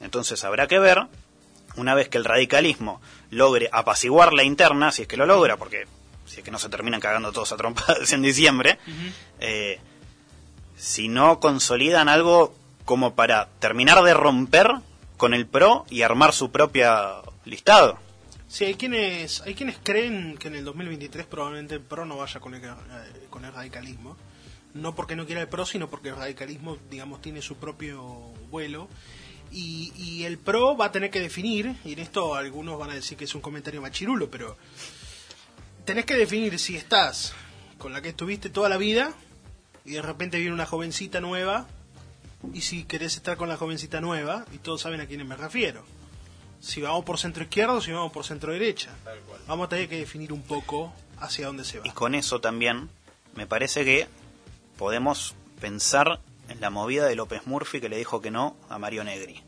[0.00, 1.06] Entonces, habrá que ver,
[1.76, 5.86] una vez que el radicalismo logre apaciguar la interna, si es que lo logra, porque
[6.28, 8.78] si es que no se terminan cagando todos a trompadas en diciembre,
[9.40, 9.80] eh,
[10.76, 14.70] si no consolidan algo como para terminar de romper
[15.16, 17.98] con el PRO y armar su propia listado.
[18.46, 22.40] Sí, hay quienes, hay quienes creen que en el 2023 probablemente el PRO no vaya
[22.40, 22.70] con el, eh,
[23.28, 24.16] con el radicalismo.
[24.74, 28.02] No porque no quiera el PRO, sino porque el radicalismo, digamos, tiene su propio
[28.50, 28.88] vuelo.
[29.50, 32.94] Y, y el PRO va a tener que definir, y en esto algunos van a
[32.94, 34.56] decir que es un comentario machirulo, pero
[35.88, 37.32] tenés que definir si estás
[37.78, 39.14] con la que estuviste toda la vida
[39.86, 41.66] y de repente viene una jovencita nueva
[42.52, 45.82] y si querés estar con la jovencita nueva y todos saben a quiénes me refiero
[46.60, 48.90] si vamos por centro izquierdo o si vamos por centro derecha.
[49.46, 51.86] Vamos a tener que definir un poco hacia dónde se va.
[51.86, 52.90] Y con eso también
[53.34, 54.08] me parece que
[54.76, 56.20] podemos pensar
[56.50, 59.42] en la movida de López Murphy que le dijo que no a Mario Negri.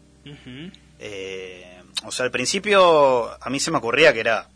[0.98, 4.48] Eh, o sea, al principio a mí se me ocurría que era,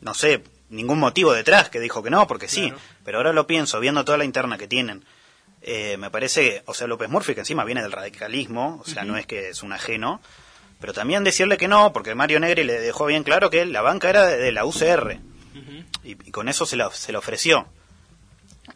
[0.00, 2.78] no sé, ningún motivo detrás que dijo que no, porque sí, Claro.
[3.04, 5.04] pero ahora lo pienso, viendo toda la interna que tienen,
[5.62, 9.04] eh, me parece que, o sea, López Murphy, que encima viene del radicalismo, o sea,
[9.04, 10.20] no es que es un ajeno,
[10.80, 14.08] pero también decirle que no, porque Mario Negri le dejó bien claro que la banca
[14.10, 15.18] era de, de la UCR,
[16.04, 17.66] y con eso se la, se la ofreció.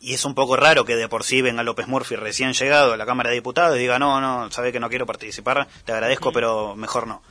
[0.00, 2.96] Y es un poco raro que de por sí venga López Murphy recién llegado a
[2.96, 6.32] la Cámara de Diputados y diga, no, no, sabe que no quiero participar, te agradezco,
[6.32, 7.22] pero mejor no.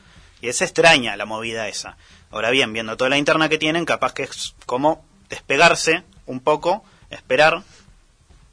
[0.41, 1.97] Y es extraña la movida esa.
[2.31, 6.83] Ahora bien, viendo toda la interna que tienen, capaz que es como despegarse un poco,
[7.09, 7.63] esperar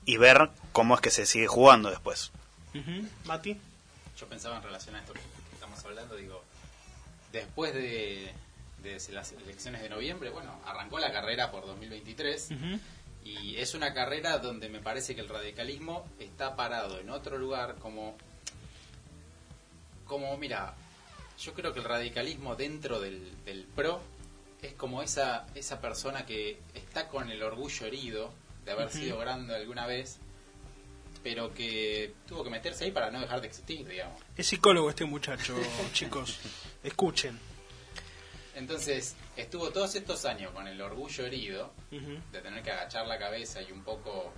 [0.04, 2.30] y ver cómo es que se sigue jugando después.
[2.74, 3.06] Ujú.
[3.24, 3.58] Mati.
[4.18, 5.20] Yo pensaba en relación a esto que
[5.52, 6.42] estamos hablando, digo,
[7.32, 8.32] después de,
[8.82, 12.80] de las elecciones de noviembre, bueno, arrancó la carrera por 2023 Ujú.
[13.24, 17.76] y es una carrera donde me parece que el radicalismo está parado en otro lugar
[17.78, 18.16] como,
[20.06, 20.74] como mira,
[21.38, 24.00] yo creo que el radicalismo dentro del, del PRO
[24.62, 28.32] es como esa, esa persona que está con el orgullo herido
[28.64, 30.18] de haber sido grande alguna vez,
[31.22, 34.20] pero que tuvo que meterse ahí para no dejar de existir, digamos.
[34.36, 35.54] Es psicólogo este muchacho,
[35.92, 36.38] chicos.
[36.82, 37.38] Escuchen.
[38.54, 41.72] Entonces, estuvo todos estos años con el orgullo herido
[42.32, 44.32] de tener que agachar la cabeza y un poco,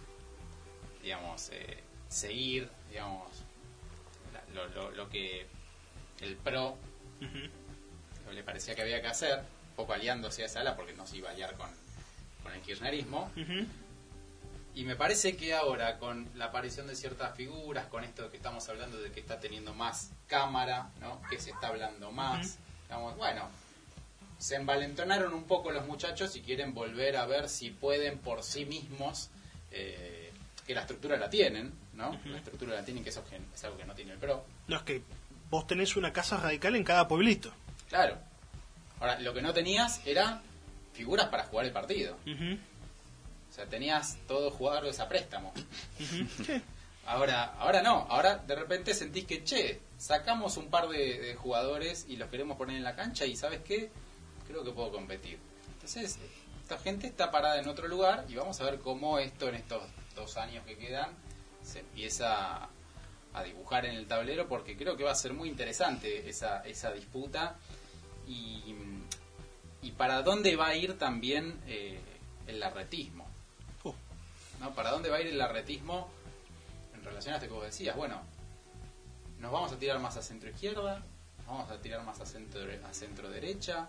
[1.03, 3.29] digamos, eh, seguir, digamos,
[4.33, 5.47] la- lo, lo- lo que
[6.21, 6.77] el PRO
[8.33, 11.17] Le parecía que había que hacer, un poco aliándose a esa ala porque no se
[11.17, 11.69] iba a aliar con,
[12.43, 13.31] con el kirchnerismo.
[14.75, 18.69] Y me parece que ahora, con la aparición de ciertas figuras, con esto que estamos
[18.69, 21.21] hablando de que está teniendo más cámara, ¿no?
[21.29, 23.49] que se está hablando más, digamos, bueno,
[24.39, 28.67] se envalentonaron un poco los muchachos y quieren volver a ver si pueden por sí
[28.67, 29.31] mismos,
[29.73, 30.31] eh,
[30.65, 32.13] que la estructura la tienen, ¿no?
[32.27, 34.45] La estructura la tienen, que eso que- es algo que no tiene el PRO.
[34.69, 35.03] No, es que
[35.51, 37.53] vos tenés una casa radical en cada pueblito.
[37.89, 38.19] Claro.
[39.01, 40.43] Ahora, lo que no tenías era
[40.93, 42.17] figuras para jugar el partido.
[42.27, 45.53] O sea, tenías todos jugadores a préstamo.
[47.07, 52.05] Ahora, ahora no, ahora de repente sentís que, che, sacamos un par de, de jugadores
[52.07, 53.91] y los queremos poner en la cancha y ¿sabes qué?
[54.47, 55.39] Creo que puedo competir.
[55.73, 56.19] Entonces,
[56.61, 59.83] esta gente está parada en otro lugar y vamos a ver cómo esto en estos
[60.15, 61.09] dos años que quedan
[61.63, 62.69] se empieza
[63.39, 66.93] a dibujar en el tablero porque creo que va a ser muy interesante esa, esa
[66.93, 67.57] disputa
[68.27, 68.75] y,
[69.83, 72.01] y para dónde va a ir también eh,
[72.47, 73.27] el larretismo.
[73.85, 73.93] Uh,
[74.61, 74.75] ¿no?
[74.75, 76.09] ¿Para dónde va a ir el larretismo
[76.95, 77.97] en relación a esto que vos decías?
[77.97, 78.21] Bueno,
[79.39, 81.03] nos vamos a tirar más a centro izquierda,
[81.39, 83.89] nos vamos a tirar más a centro, a centro derecha.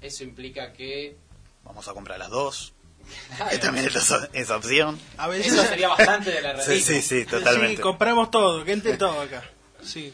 [0.00, 1.16] Eso implica que...
[1.64, 2.74] Vamos a comprar las dos,
[3.50, 4.98] que también es esa, esa opción.
[5.16, 5.52] a veces.
[5.52, 7.76] Eso sería bastante de la Sí, sí, sí, totalmente.
[7.76, 9.42] Sí, compramos todo, que entre todo acá.
[9.82, 10.12] Sí.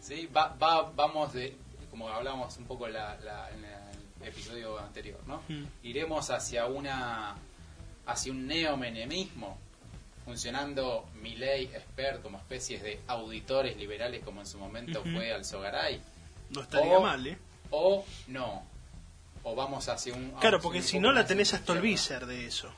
[0.00, 0.26] ¿sí?
[0.34, 1.56] Va, va- vamos de,
[1.90, 5.42] como hablábamos un poco la- la- en el episodio anterior, ¿no?
[5.48, 5.64] Mm.
[5.82, 7.34] Iremos hacia una
[8.06, 9.58] hacia un neomenemismo,
[10.24, 15.10] funcionando Milei, Esper como especies de auditores liberales como en su momento Ujú.
[15.12, 16.00] fue Alzogaray,
[16.50, 17.38] No estaría O- mal, ¿eh?
[17.70, 18.64] o no,
[19.48, 20.32] o vamos hacia un...
[20.40, 21.58] Claro, porque si no la tenés a.
[21.58, 22.68] Stolbizer de eso.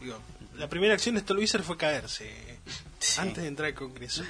[0.00, 0.18] Digo,
[0.56, 2.58] la primera acción de Stolbizer fue caerse
[2.98, 3.20] Sí.
[3.20, 4.24] antes de entrar al Congreso.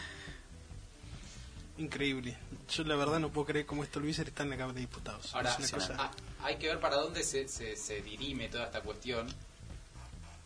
[1.78, 2.36] Increíble.
[2.68, 5.34] Yo la verdad no puedo creer cómo Stolbizer está en la Cámara de Diputados.
[5.34, 5.96] Ahora, cosa...
[5.98, 6.10] ah,
[6.42, 9.26] hay que ver para dónde se, se, se dirime toda esta cuestión,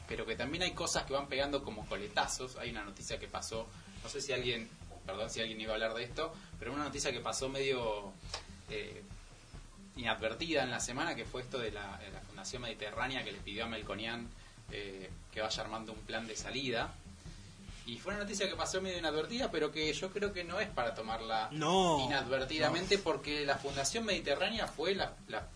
[0.06, 2.54] pero que también hay cosas que van pegando como coletazos.
[2.56, 3.66] Hay una noticia que pasó,
[4.04, 4.68] no sé si alguien,
[5.04, 8.12] perdón si alguien iba a hablar de esto, pero una noticia que pasó medio
[8.70, 9.02] eh,
[9.96, 13.38] inadvertida en la semana, que fue esto de la, de la Fundación Mediterránea que le
[13.38, 14.28] pidió a Melconian
[14.72, 16.92] eh, que vaya armando un plan de salida.
[17.86, 20.68] Y fue una noticia que pasó medio inadvertida, pero que yo creo que no es
[20.70, 25.46] para tomarla No, inadvertidamente porque la Fundación Mediterránea fue la, la-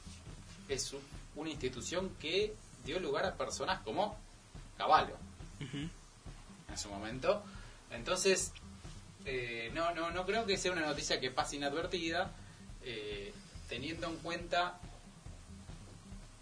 [0.68, 0.94] es
[1.34, 4.18] una institución que dio lugar a personas como
[4.76, 5.16] Caballo
[6.70, 7.42] en su momento.
[7.90, 8.52] Entonces,
[9.24, 12.30] eh, no, no, no creo que sea una noticia que pase inadvertida,
[12.82, 13.32] eh,
[13.68, 14.78] teniendo en cuenta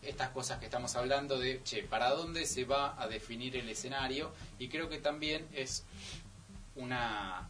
[0.03, 4.33] estas cosas que estamos hablando de, che, ¿para dónde se va a definir el escenario?
[4.59, 5.85] Y creo que también es
[6.77, 7.49] una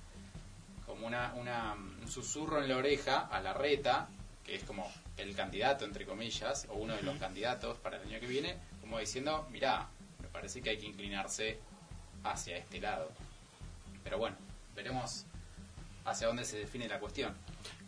[0.87, 4.09] como una, una, un susurro en la oreja a la reta,
[4.45, 8.21] que es como el candidato, entre comillas, o uno de los candidatos para el año
[8.21, 9.89] que viene, como diciendo, mirá,
[10.21, 11.59] me parece que hay que inclinarse
[12.23, 13.11] hacia este lado.
[14.05, 14.37] Pero bueno,
[14.77, 15.25] veremos
[16.05, 17.35] hacia dónde se define la cuestión.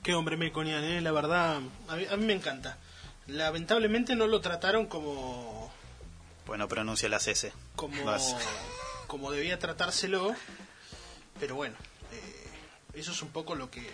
[0.09, 1.03] Qué hombre Melconian, ¿eh?
[1.03, 2.79] La verdad, a mí, a mí me encanta.
[3.27, 5.71] Lamentablemente no lo trataron como
[6.47, 7.53] Pues no pronuncia las S.
[7.77, 8.35] como, Vas.
[9.07, 10.35] como debía tratárselo,
[11.39, 11.77] pero bueno,
[12.11, 12.49] eh,
[12.95, 13.87] eso es un poco lo que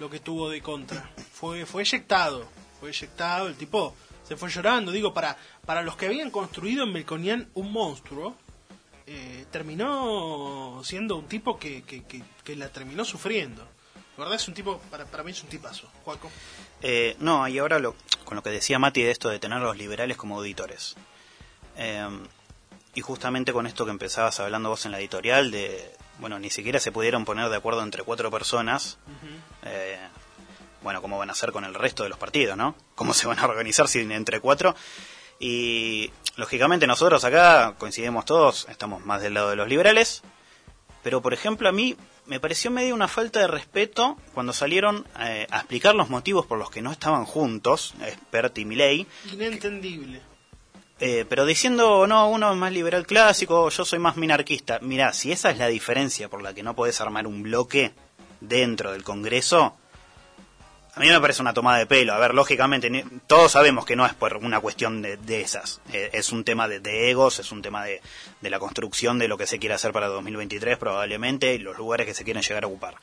[0.00, 1.08] lo que tuvo de contra.
[1.32, 2.46] Fue fue eyectado,
[2.78, 6.92] fue eyectado, el tipo se fue llorando, digo, para para los que habían construido en
[6.92, 8.36] Melconian un monstruo,
[9.06, 13.66] eh, terminó siendo un tipo que, que, que, que la terminó sufriendo.
[14.16, 16.30] La verdad es un tipo, para, para mí es un tipazo, Juaco.
[16.82, 19.60] Eh, no, y ahora lo, con lo que decía Mati de esto de tener a
[19.60, 20.96] los liberales como auditores.
[21.76, 22.08] Eh,
[22.94, 26.80] y justamente con esto que empezabas hablando vos en la editorial, de, bueno, ni siquiera
[26.80, 28.96] se pudieron poner de acuerdo entre cuatro personas.
[29.64, 29.98] Eh,
[30.82, 32.74] bueno, cómo van a hacer con el resto de los partidos, ¿no?
[32.94, 34.74] ¿Cómo se van a organizar si entre cuatro?
[35.38, 40.22] Y lógicamente nosotros acá coincidimos todos, estamos más del lado de los liberales,
[41.02, 45.46] pero por ejemplo a mí me pareció medio una falta de respeto cuando salieron eh,
[45.50, 50.20] a explicar los motivos por los que no estaban juntos, Expert y Milei, Inentendible.
[51.00, 54.78] eh, pero diciendo, no, uno es más liberal clásico, yo soy más minarquista.
[54.80, 57.92] Mirá, si esa es la diferencia por la que no podés armar un bloque
[58.40, 59.76] dentro del Congreso,
[60.96, 62.14] a mí me parece una tomada de pelo.
[62.14, 65.82] A ver, lógicamente, todos sabemos que no es por una cuestión de, de esas.
[65.92, 68.00] Eh, es un tema de, de egos, es un tema de,
[68.40, 72.06] de la construcción de lo que se quiere hacer para 2023 probablemente y los lugares
[72.06, 72.94] que se quieren llegar a ocupar.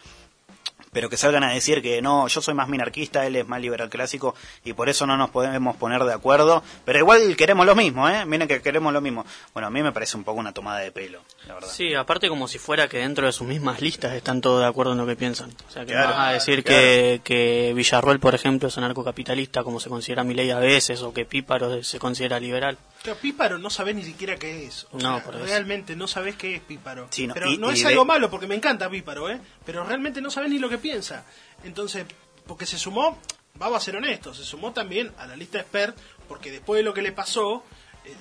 [0.93, 3.89] Pero que salgan a decir que no, yo soy más minarquista, él es más liberal
[3.89, 6.63] clásico y por eso no nos podemos poner de acuerdo.
[6.85, 8.25] Pero igual queremos lo mismo, ¿eh?
[8.25, 9.25] Miren que queremos lo mismo.
[9.53, 11.69] Bueno, a mí me parece un poco una tomada de pelo, la verdad.
[11.69, 14.91] Sí, aparte como si fuera que dentro de sus mismas listas están todos de acuerdo
[14.93, 15.49] en lo que piensan.
[15.67, 16.79] O sea, que Claro, vas a decir claro.
[16.81, 21.25] que, que Villarroel, por ejemplo, es anarcocapitalista como se considera Milei a veces, o que
[21.25, 22.77] Píparo se considera liberal.
[23.03, 24.87] Claro, Píparo no sabés ni siquiera qué es.
[24.91, 27.07] O No, sea, realmente no sabés qué es Píparo.
[27.11, 29.39] Sí, no, pero y- no y es de- algo malo porque me encanta Píparo, ¿eh?
[29.65, 31.25] Pero realmente no sabés ni lo que piensa.
[31.63, 32.05] Entonces,
[32.47, 33.19] porque se sumó,
[33.55, 36.93] vamos a ser honestos, se sumó también a la lista expert porque después de lo
[36.93, 37.63] que le pasó...
[38.05, 38.15] eh,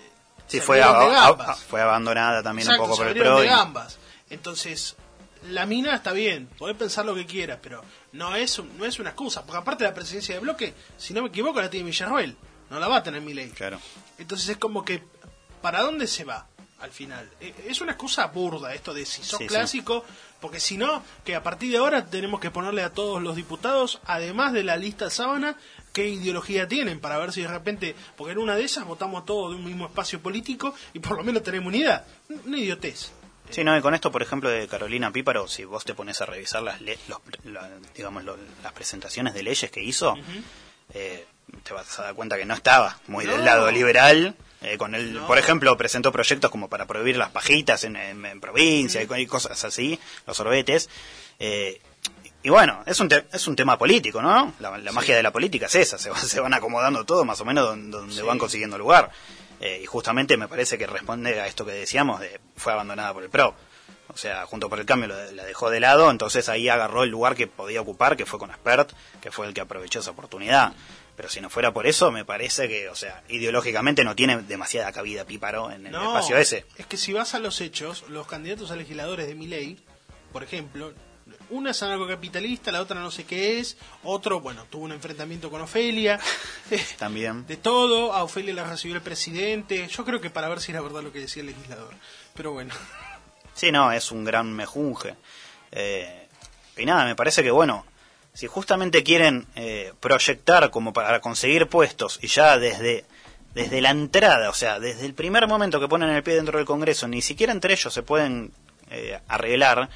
[0.49, 1.49] Sí, fue, a- a- gambas.
[1.49, 3.41] a- fue abandonada también Exacto, un poco por el PRO.
[3.41, 3.99] de gambas.
[4.31, 4.97] Entonces,
[5.49, 9.11] la mina está bien, podés pensar lo que quieras, pero no es, no es una
[9.11, 9.45] excusa.
[9.47, 12.37] Porque aparte de la presidencia de bloque, si no me equivoco, la tiene Villarroel.
[12.73, 13.51] No la va a tener Milei.
[13.51, 13.79] Claro.
[14.19, 15.03] Entonces es como que,
[15.61, 16.47] ¿para dónde se va
[16.81, 17.29] al final?
[17.41, 19.47] E- Es una excusa burda esto de si sos Sí, sí.
[19.49, 20.05] clásico,
[20.41, 24.01] porque si no, que a partir de ahora tenemos que ponerle a todos los diputados,
[24.07, 25.57] además de la lista sábana,
[25.93, 29.51] qué ideología tienen, para ver si de repente, porque en una de esas votamos todos
[29.51, 32.07] de un mismo espacio político y por lo menos tenemos unidad.
[32.47, 33.13] Una idiotez.
[33.51, 36.27] Sí, no, y con esto, por ejemplo, de Carolina Píparo, si vos te pones a
[36.27, 38.25] revisar las, le- los, la- digamos,
[38.63, 40.15] las presentaciones de leyes que hizo,
[40.95, 41.27] eh,
[41.63, 44.35] te vas a dar cuenta que no estaba muy del lado liberal.
[44.65, 45.27] eh, con el, No.
[45.27, 49.17] Por ejemplo, presentó proyectos como para prohibir las pajitas en, en- en provincia y co-
[49.17, 50.89] y, cosas así, los sorbetes.
[51.41, 51.81] eh,
[52.45, 54.53] y bueno, es un, te- es un tema político, ¿no?
[54.61, 57.41] La, la magia de la política es esa, se, va- se van acomodando todo más
[57.41, 58.23] o menos donde, donde Sí.
[58.23, 59.11] van consiguiendo lugar.
[59.61, 63.23] Eh, y justamente me parece que responde a esto que decíamos de fue abandonada por
[63.25, 63.55] el PRO.
[64.15, 67.35] O sea, junto por el cambio la dejó de lado, entonces ahí agarró el lugar
[67.35, 70.73] que podía ocupar, que fue con Expert, que fue el que aprovechó esa oportunidad.
[71.17, 74.91] Pero si no fuera por eso, me parece que, o sea, ideológicamente no tiene demasiada
[74.93, 76.65] cabida Píparo en el No, espacio ese.
[76.79, 79.79] es que si vas a los hechos, los candidatos a legisladores de Milei,
[80.33, 80.93] por ejemplo,
[81.51, 85.61] una es anarcocapitalista, la otra no sé qué es, otro, bueno, tuvo un enfrentamiento con
[85.61, 86.19] Ofelia,
[86.99, 87.47] También.
[87.47, 90.81] de todo, a Ofelia la recibió el presidente, yo creo que para ver si era
[90.81, 91.95] verdad lo que decía el legislador,
[92.35, 92.75] pero bueno,
[93.55, 95.15] Sí, no, es un gran mejunje.
[95.73, 96.27] Eh,
[96.79, 97.85] y nada, me parece que bueno,
[98.35, 103.05] si justamente quieren eh, proyectar como para conseguir puestos y ya desde,
[103.55, 106.67] desde la entrada, o sea, desde el primer momento que ponen el pie dentro del
[106.67, 108.53] Congreso, ni siquiera entre ellos se pueden
[108.91, 109.89] eh, arreglar,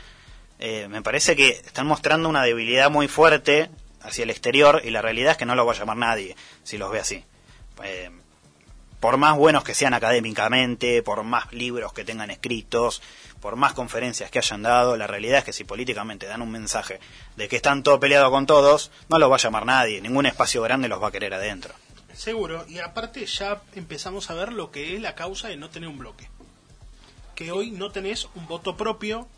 [0.59, 3.71] eh, me parece que están mostrando una debilidad muy fuerte
[4.01, 6.79] hacia el exterior y la realidad es que no lo va a llamar nadie si
[6.79, 7.25] los ve así.
[7.85, 8.11] Eh,
[9.01, 13.03] por más buenos que sean académicamente, por más libros que tengan escritos,
[13.41, 17.01] por más conferencias que hayan dado, la realidad es que si políticamente dan un mensaje
[17.37, 20.63] de que están todo peleado con todos, no los va a llamar nadie, ningún espacio
[20.63, 21.75] grande los va a querer adentro.
[22.15, 25.89] seguro, y aparte ya empezamos a ver lo que es la causa de no tener
[25.89, 26.29] un bloque,
[27.35, 29.29] que hoy no tenés un voto propio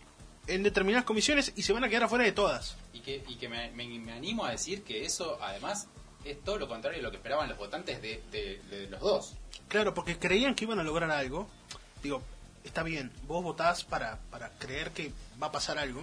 [0.47, 2.77] en determinadas comisiones y se van a quedar afuera de todas.
[2.93, 5.89] Y que, y que me, me- me animo a decir que eso, además,
[6.25, 9.35] es todo lo contrario de lo que esperaban los votantes de, de- de los dos.
[9.69, 11.49] Claro, porque creían que iban a lograr algo.
[12.03, 12.23] Digo,
[12.65, 16.03] está bien, vos votás para, para creer que va a pasar algo,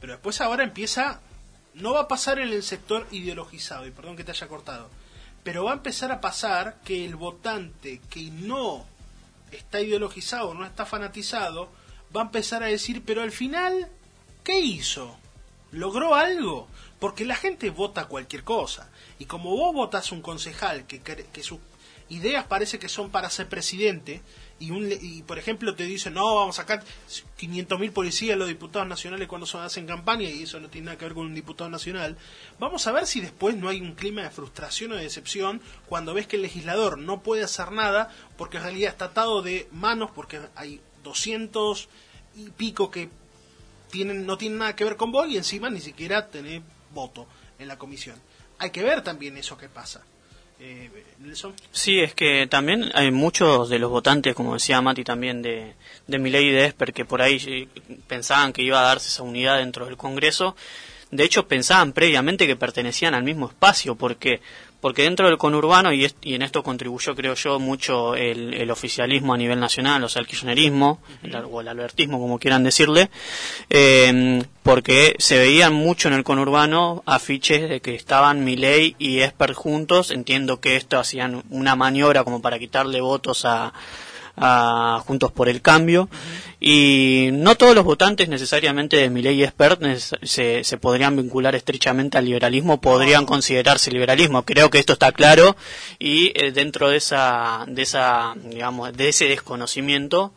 [0.00, 1.20] pero después ahora empieza,
[1.74, 4.90] no va a pasar en el sector ideologizado, y perdón que te haya cortado,
[5.42, 8.86] pero va a empezar a pasar que el votante que no
[9.50, 11.68] está ideologizado, no está fanatizado,
[12.14, 13.88] va a empezar a decir, pero al final,
[14.44, 15.16] ¿qué hizo?
[15.70, 16.68] ¿Logró algo?
[16.98, 18.90] Porque la gente vota cualquier cosa.
[19.18, 21.58] Y como vos votás un concejal que, que sus
[22.08, 24.20] ideas parece que son para ser presidente
[24.62, 26.84] y, un, y por ejemplo te dicen no vamos a sacar
[27.40, 31.04] 500.000 policías los diputados nacionales cuando se hacen campaña y eso no tiene nada que
[31.04, 32.16] ver con un diputado nacional.
[32.60, 36.14] Vamos a ver si después no hay un clima de frustración o de decepción cuando
[36.14, 40.10] ves que el legislador no puede hacer nada porque en realidad está atado de manos
[40.14, 41.88] porque hay 200
[42.36, 43.10] y pico que
[43.90, 46.62] tienen no tienen nada que ver con vos y encima ni siquiera tenés
[46.94, 47.26] voto
[47.58, 48.16] en la comisión.
[48.58, 50.02] Hay que ver también eso que pasa
[50.62, 51.54] eh, Nelson.
[51.70, 55.74] Sí, es que también hay muchos de los votantes, como decía Mati también, de,
[56.06, 57.68] de Milei y de Esper, que por ahí eh,
[58.06, 60.56] pensaban que iba a darse esa unidad dentro del Congreso.
[61.10, 64.40] De hecho, pensaban previamente que pertenecían al mismo espacio, porque
[64.82, 69.36] porque dentro del conurbano, y, y en esto contribuyó, creo yo, mucho el, oficialismo a
[69.36, 71.00] nivel nacional, o sea, el kirchnerismo,
[71.50, 73.08] o el albertismo, como quieran decirle,
[73.70, 79.52] eh, porque se veían mucho en el conurbano afiches de que estaban Milei y Esper
[79.52, 83.72] juntos, entiendo que esto hacían una maniobra como para quitarle votos a
[84.36, 86.08] Juntos por el Cambio.
[86.64, 89.82] Y no todos los votantes necesariamente de Milei y Expert
[90.22, 94.44] se, se podrían vincular estrechamente al liberalismo, podrían considerarse liberalismo.
[94.44, 95.56] Creo que esto está claro
[95.98, 100.32] y eh, dentro de esa, de esa, digamos, de ese desconocimiento,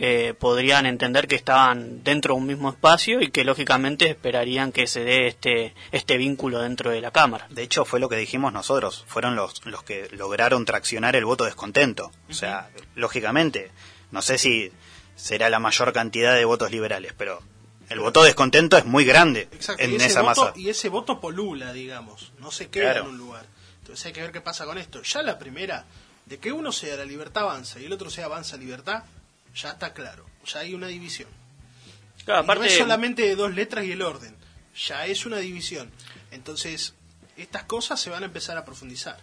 [0.00, 4.86] eh, podrían entender que estaban dentro de un mismo espacio y que lógicamente esperarían que
[4.86, 7.48] se dé este, este vínculo dentro de la Cámara.
[7.50, 11.46] De hecho, fue lo que dijimos nosotros, fueron los, los que lograron traccionar el voto
[11.46, 12.12] descontento.
[12.30, 13.72] O sea, lógicamente,
[14.12, 14.70] no sé si
[15.16, 17.42] será la mayor cantidad de votos liberales, pero
[17.88, 20.52] el voto descontento es muy grande en esa masa.
[20.54, 23.46] Y ese voto polula, digamos, no se queda en un lugar.
[23.80, 25.02] Entonces hay que ver qué pasa con esto.
[25.02, 25.86] Ya la primera,
[26.24, 29.02] de que uno sea la libertad avanza y el otro sea avanza libertad,
[29.54, 31.28] ya está claro, ya hay una división.
[32.26, 34.36] no es solamente de dos letras y el orden,
[34.74, 35.90] ya es una división.
[36.30, 36.94] Entonces,
[37.38, 39.16] estas cosas se van a empezar a profundizar.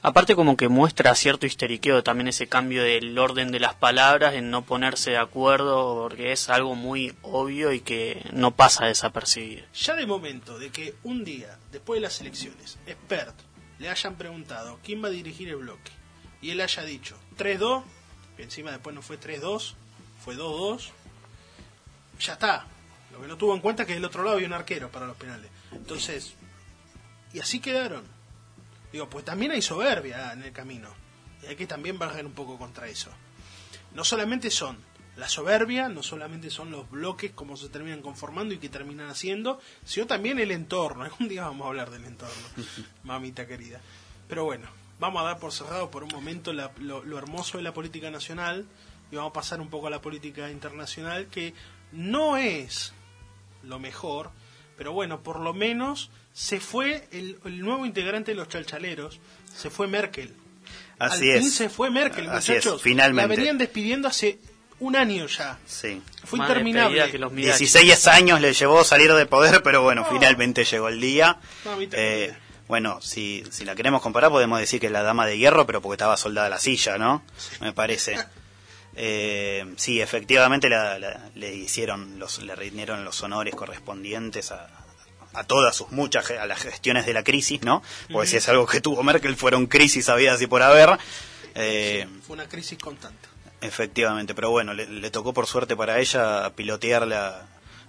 [0.00, 4.50] Aparte como que muestra cierto histeriqueo también ese cambio del orden de las palabras, en
[4.50, 9.64] no ponerse de acuerdo, porque es algo muy obvio y que no pasa desapercibido.
[9.74, 13.34] Ya de momento de que un día, después de las elecciones, expert
[13.78, 15.90] le hayan preguntado quién va a dirigir el bloque,
[16.40, 17.82] y él haya dicho 3-2,
[18.42, 19.74] encima después no fue 3-2,
[20.24, 20.90] fue 2-2,
[22.20, 22.66] ya está.
[23.12, 25.06] Lo que no tuvo en cuenta es que del otro lado había un arquero para
[25.06, 25.50] los penales.
[25.72, 26.34] Entonces,
[27.32, 28.04] y así quedaron.
[28.92, 30.88] Digo, pues también hay soberbia en el camino.
[31.42, 33.10] Y hay que también bajar un poco contra eso.
[33.94, 34.78] No solamente son
[35.16, 39.60] la soberbia, no solamente son los bloques como se terminan conformando y que terminan haciendo,
[39.84, 41.02] sino también el entorno.
[41.04, 42.34] Algún día vamos a hablar del entorno,
[43.04, 43.80] mamita querida.
[44.28, 44.68] Pero bueno,
[44.98, 48.66] vamos a dar por cerrado por un momento lo, hermoso de la política nacional
[49.10, 51.54] y vamos a pasar un poco a la política internacional que
[51.92, 52.92] no es
[53.62, 54.30] lo mejor,
[54.76, 59.20] pero bueno, por lo menos se fue el, nuevo integrante de los chalchaleros,
[59.54, 60.34] se fue Merkel.
[60.98, 62.82] Así Al fin se fue Merkel, muchachos.
[62.82, 63.28] finalmente.
[63.28, 64.38] La venían despidiendo hace
[64.80, 65.58] un año ya.
[65.66, 66.02] Sí.
[66.24, 67.06] Fue interminable.
[67.34, 71.38] 16 años le llevó salir de poder, pero bueno, finalmente llegó el día.
[72.68, 75.80] Bueno, si, si la queremos comparar, podemos decir que es la dama de hierro, pero
[75.80, 77.22] porque estaba soldada a la silla, ¿no?
[77.60, 78.16] Me parece.
[78.96, 80.68] Eh, sí, efectivamente
[81.34, 84.68] le hicieron, los, le rindieron los honores correspondientes a,
[85.34, 87.82] a todas sus muchas a las gestiones de la crisis, ¿no?
[88.10, 90.98] Porque si es algo que tuvo Merkel, fueron crisis habidas y por haber.
[91.54, 93.28] Eh, fue una crisis constante.
[93.60, 97.46] Efectivamente, pero bueno, le, le, tocó por suerte para ella pilotear la,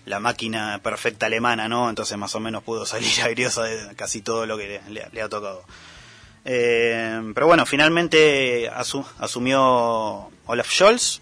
[0.08, 1.89] la máquina perfecta alemana, ¿no?
[1.89, 5.64] Entonces más o menos pudo salir airiosa de casi todo lo que le, ha tocado.
[6.45, 11.20] Eh, pero bueno, finalmente asumió Olaf Scholz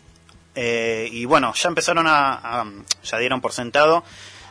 [0.54, 2.64] eh, y bueno, ya empezaron a,
[3.04, 4.04] ya dieron por sentado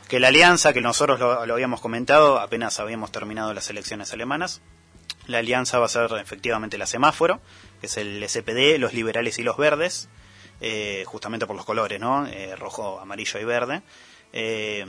[0.09, 4.63] que la alianza, que nosotros lo, habíamos comentado, apenas habíamos terminado las elecciones alemanas,
[5.29, 7.41] la alianza va a ser efectivamente la semáforo,
[7.81, 10.09] que es el SPD, los liberales y los verdes,
[10.61, 12.27] eh, justamente por los colores, ¿no?
[12.59, 13.83] rojo, amarillo y verde.
[14.37, 14.85] Eh,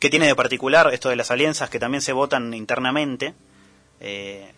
[0.00, 3.34] ¿Qué tiene de particular esto de las alianzas que también se votan internamente?
[4.00, 4.52] Eh,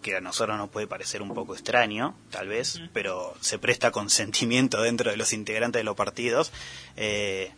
[0.00, 4.80] que a nosotros nos puede parecer un poco extraño, tal vez, pero se presta consentimiento
[4.82, 6.52] dentro de los integrantes de los partidos.
[6.96, 7.50] Eh,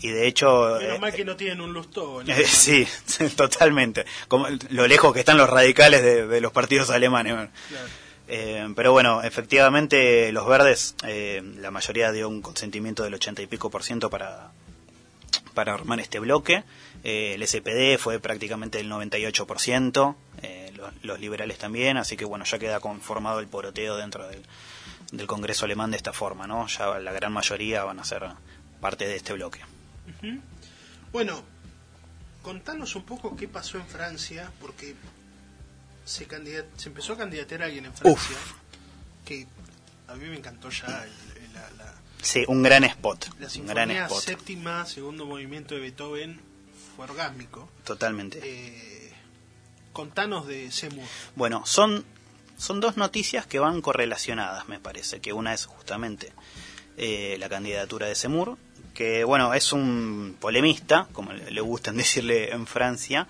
[0.00, 0.78] y de hecho...
[0.80, 2.22] Eh, mal que no tienen un lustro.
[2.46, 2.86] sí,
[3.36, 4.04] totalmente.
[4.28, 7.48] Como lo lejos que están los radicales de, los partidos alemanes.
[8.30, 13.46] Eh, pero bueno, efectivamente los verdes, eh, la mayoría dio un consentimiento del 80 y
[13.46, 14.52] pico por ciento para,
[15.58, 16.62] para armar este bloque.
[17.02, 20.14] Eh, el SPD fue prácticamente el 98%,
[20.76, 24.40] los, los, liberales también, así que bueno, ya queda conformado el poroteo dentro del,
[25.10, 26.68] del Congreso alemán de esta forma, ¿no?
[26.68, 28.22] Ya la gran mayoría van a ser
[28.80, 29.58] parte de este bloque.
[31.10, 31.42] Bueno,
[32.42, 34.94] contanos un poco qué pasó en Francia, porque
[36.04, 36.28] se,
[36.76, 38.36] se empezó a candidatear a alguien en Francia
[39.24, 39.48] que
[40.06, 43.30] a mí me encantó ya el- el- la, la- Sí, un gran spot.
[43.38, 44.20] la un gran spot.
[44.20, 46.40] séptima, segundo movimiento de Beethoven,
[46.96, 47.68] fue orgásmico.
[47.84, 48.40] Totalmente.
[48.42, 49.12] Eh,
[49.92, 51.06] contanos de Seymour.
[51.36, 52.04] Bueno, son,
[52.56, 55.20] son dos noticias que van correlacionadas, me parece.
[55.20, 56.32] Que una es justamente
[56.96, 58.58] eh, la candidatura de Semur,
[58.94, 63.28] que bueno, es un polemista, como le le gustan decirle en Francia,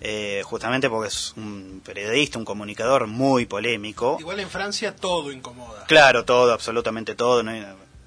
[0.00, 4.16] eh, justamente porque es un periodista, un comunicador muy polémico.
[4.20, 5.84] Igual en Francia todo incomoda.
[5.86, 7.42] Claro, todo, absolutamente todo.
[7.42, 7.52] ¿no?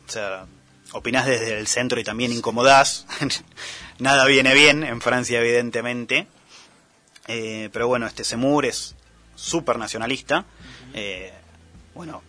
[0.09, 0.47] O sea,
[0.93, 3.05] opinás desde el centro y también incomodás.
[3.99, 6.25] Nada viene bien en Francia, evidentemente.
[7.27, 8.95] Eh, pero bueno, este Semur es
[9.35, 10.45] súper nacionalista.
[10.95, 11.31] Eh,
[11.93, 12.23] bueno,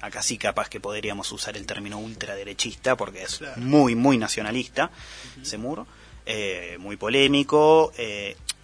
[0.00, 3.60] acá sí capaz que podríamos usar el término ultraderechista porque es Claro.
[3.60, 4.90] muy, muy nacionalista,
[5.42, 5.84] Semur.
[6.24, 7.92] Eh, muy polémico.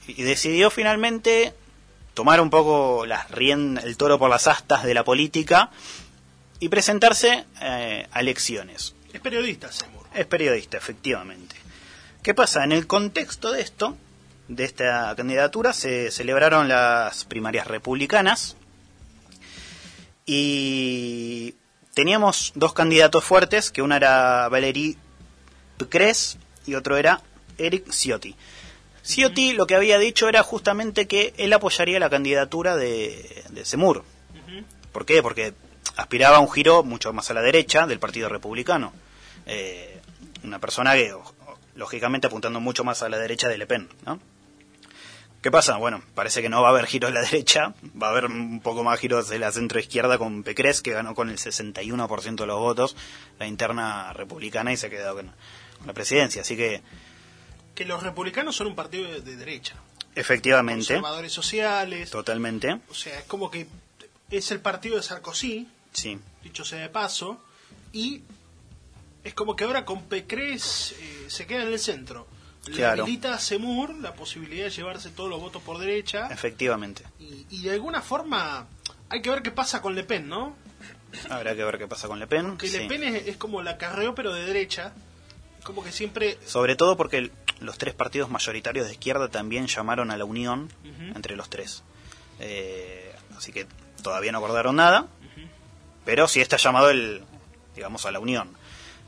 [0.07, 1.53] y decidió finalmente
[2.15, 5.71] tomar un poco las rien- el toro por las astas de la política
[6.61, 8.95] y presentarse eh, a elecciones.
[9.13, 10.07] Es periodista Seymour.
[10.15, 11.57] Es periodista, efectivamente.
[12.23, 12.65] ¿Qué pasa?
[12.65, 13.97] En el contexto de esto,
[14.49, 18.57] de esta candidatura, se celebraron las primarias republicanas
[20.27, 21.55] y
[21.95, 24.97] teníamos dos candidatos fuertes, que una era Valérie
[25.79, 27.23] Pécresse y otro era
[27.57, 28.35] Eric Ciotti.
[29.03, 34.05] Ciotti lo que había dicho era justamente que él apoyaría la candidatura de, de Semur.
[34.93, 35.23] ¿Por qué?
[35.23, 35.55] Porque
[35.97, 38.93] aspiraba a un giro mucho más a la derecha del Partido Republicano.
[39.47, 40.01] Eh,
[40.45, 41.15] una persona que,
[41.75, 44.21] lógicamente, apuntando mucho más a la derecha de Le Pen, ¿no?
[45.43, 45.77] ¿Qué pasa?
[45.77, 48.61] Bueno, parece que no va a haber giros a la derecha, va a haber un
[48.61, 52.59] poco más giros de la centro-izquierda con Pécresse, que ganó con el 61% de los
[52.59, 52.97] votos
[53.39, 55.33] la interna republicana y se quedó con
[55.79, 56.43] con la presidencia.
[56.43, 56.83] Así que,
[57.77, 59.77] Que los republicanos son un partido de, de derecha.
[60.17, 62.11] efectivamente, Conservadores sociales.
[62.11, 63.69] totalmente, O sea, es como que
[64.33, 65.69] es el partido de Sarkozy,
[65.99, 67.43] sí, dicho sea de paso,
[67.93, 68.23] y
[69.25, 72.27] es como que ahora con Pécresse eh, se queda en el centro.
[72.67, 73.03] Le Claro.
[73.05, 77.03] habilita a Semur la posibilidad de llevarse todos los votos por derecha efectivamente.
[77.19, 78.67] y, y de alguna forma
[79.09, 80.55] hay que ver qué pasa con Le Pen, ¿no?
[81.31, 82.59] Habrá que ver qué pasa con Le Pen.
[82.59, 82.77] Que sí.
[82.79, 84.93] Le Pen es, es como la carreo pero de derecha,
[85.63, 90.11] como que siempre Sobre todo porque el- los tres partidos mayoritarios de izquierda también llamaron
[90.11, 90.69] a la unión
[91.15, 91.83] entre los tres.
[92.39, 93.67] Eh, así que
[94.03, 95.09] todavía no acordaron nada,
[96.05, 97.23] pero sí está llamado el,
[97.75, 98.51] digamos, a la unión.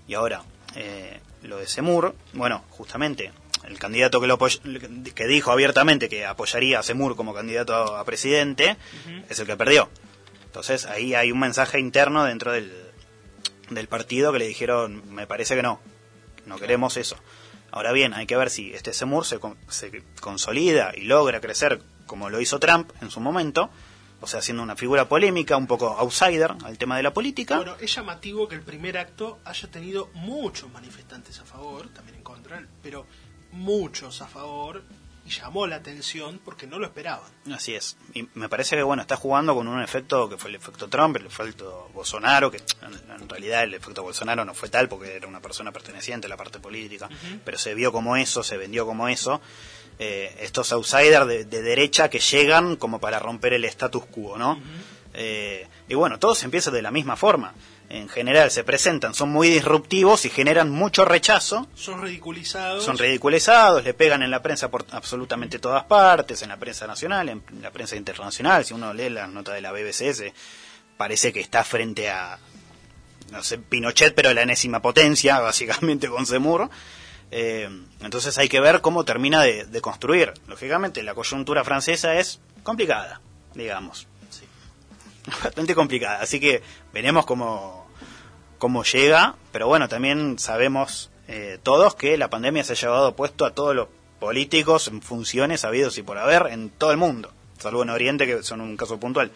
[0.08, 0.42] Y ahora,
[0.74, 3.32] eh, lo de Semur, bueno, justamente,
[3.64, 8.04] el candidato que, lo que dijo abiertamente que apoyaría a Semur como candidato a, a
[8.04, 8.76] presidente,
[9.28, 9.88] es el que perdió.
[10.46, 12.72] Entonces ahí hay un mensaje interno dentro del,
[13.70, 15.80] del partido que le dijeron, me parece que no,
[16.46, 17.16] no queremos eso.
[17.70, 21.80] Ahora bien, hay que ver si este Semur se, con- se consolida y logra crecer
[22.06, 23.70] como lo hizo Trump en su momento,
[24.20, 27.56] o sea, siendo una figura polémica, un poco outsider al tema de la política.
[27.56, 32.22] Bueno, es llamativo que el primer acto haya tenido muchos manifestantes a favor, también en
[32.22, 33.06] contra, pero
[33.52, 34.82] muchos a favor,
[35.24, 37.30] y llamó la atención porque no lo esperaban.
[37.52, 37.96] Así es.
[38.14, 41.16] Y me parece que bueno, está jugando con un efecto que fue el efecto Trump,
[41.16, 45.28] el efecto Bolsonaro, que en, en realidad el efecto Bolsonaro no fue tal porque era
[45.28, 47.08] una persona perteneciente a la parte política,
[47.44, 49.40] pero se vio como eso, se vendió como eso.
[50.02, 54.58] Eh, estos outsiders de, de derecha que llegan como para romper el status quo, ¿no?
[55.12, 57.52] Eh, y bueno, todos empiezan de la misma forma.
[57.90, 62.82] En general se presentan, son muy disruptivos y generan mucho rechazo Son ridiculizados.
[62.82, 67.28] son ridiculizados, le pegan en la prensa por absolutamente todas partes, en la prensa nacional,
[67.28, 68.64] en la prensa internacional.
[68.64, 70.32] Si uno lee la nota de la BBC,
[70.96, 72.38] parece que está frente a,
[73.32, 76.70] no sé, Pinochet, pero la enésima potencia, básicamente con Semur.
[77.30, 77.68] Eh,
[78.00, 80.32] entonces hay que ver cómo termina de, de construir.
[80.48, 83.20] Lógicamente, la coyuntura francesa es complicada,
[83.54, 84.06] digamos.
[85.44, 86.20] Bastante complicada.
[86.20, 86.62] Así que
[86.92, 87.88] veremos cómo,
[88.58, 89.36] cómo llega.
[89.52, 93.74] Pero bueno, también sabemos eh, todos que la pandemia se ha llevado puesto a todos
[93.74, 97.32] los políticos en funciones habidos y por haber en todo el mundo.
[97.58, 99.30] Salvo en Oriente, que son un caso puntual.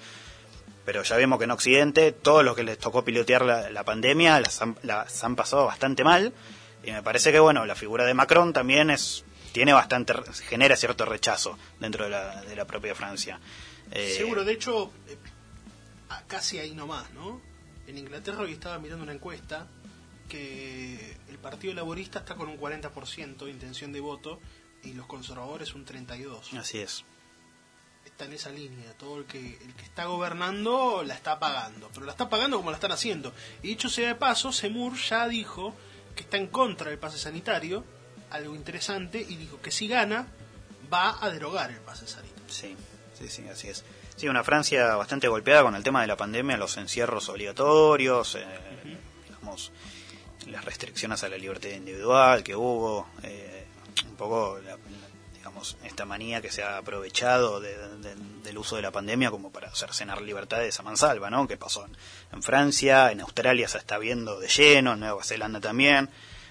[0.85, 4.41] Pero ya vemos que en Occidente, todos los que les tocó pilotear la, la pandemia
[4.41, 6.33] las han, las han pasado bastante mal.
[6.87, 9.25] Y me parece que, bueno, la figura de Macron también es
[9.55, 10.15] tiene bastante
[10.49, 13.39] genera cierto rechazo dentro de la, de la propia Francia.
[13.93, 15.17] Eh, Seguro, de hecho, eh,
[16.27, 17.41] casi ahí nomás, ¿no?
[17.87, 19.69] En Inglaterra hoy estaba mirando una encuesta
[20.29, 24.41] que el Partido Laborista está con un 40% de intención de voto
[24.83, 26.59] y los conservadores un 32%.
[26.59, 27.05] Así es.
[28.05, 28.93] Está en esa línea.
[28.99, 31.91] Todo el que, el que está gobernando la está pagando.
[31.95, 33.33] Pero la está pagando como la están haciendo.
[33.63, 35.77] Y dicho sea de paso, Semur ya dijo
[36.15, 37.85] que está en contra del pase sanitario,
[38.31, 40.27] algo interesante, y dijo que si gana
[40.93, 42.45] va a derogar el pase sanitario.
[42.49, 42.77] Sí.
[43.19, 43.85] Sí, sí, así es.
[44.17, 48.45] Sí, una Francia bastante golpeada con el tema de la pandemia, los encierros obligatorios, eh,
[49.29, 49.71] digamos,
[50.49, 53.65] las restricciones a la libertad individual que hubo, eh,
[54.07, 54.77] un poco, la-
[55.45, 59.51] digamos, esta manía que se ha aprovechado de- de- del uso de la pandemia como
[59.53, 61.47] para hacer cenar libertades a mansalva, ¿no?
[61.47, 61.95] Que pasó en,
[62.33, 66.09] en Francia, en Australia se está viendo de lleno, en Nueva Zelanda también,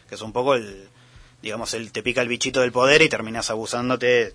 [0.07, 0.87] que es un poco el,
[1.41, 4.31] digamos, el te pica el bichito del poder y terminas abusándote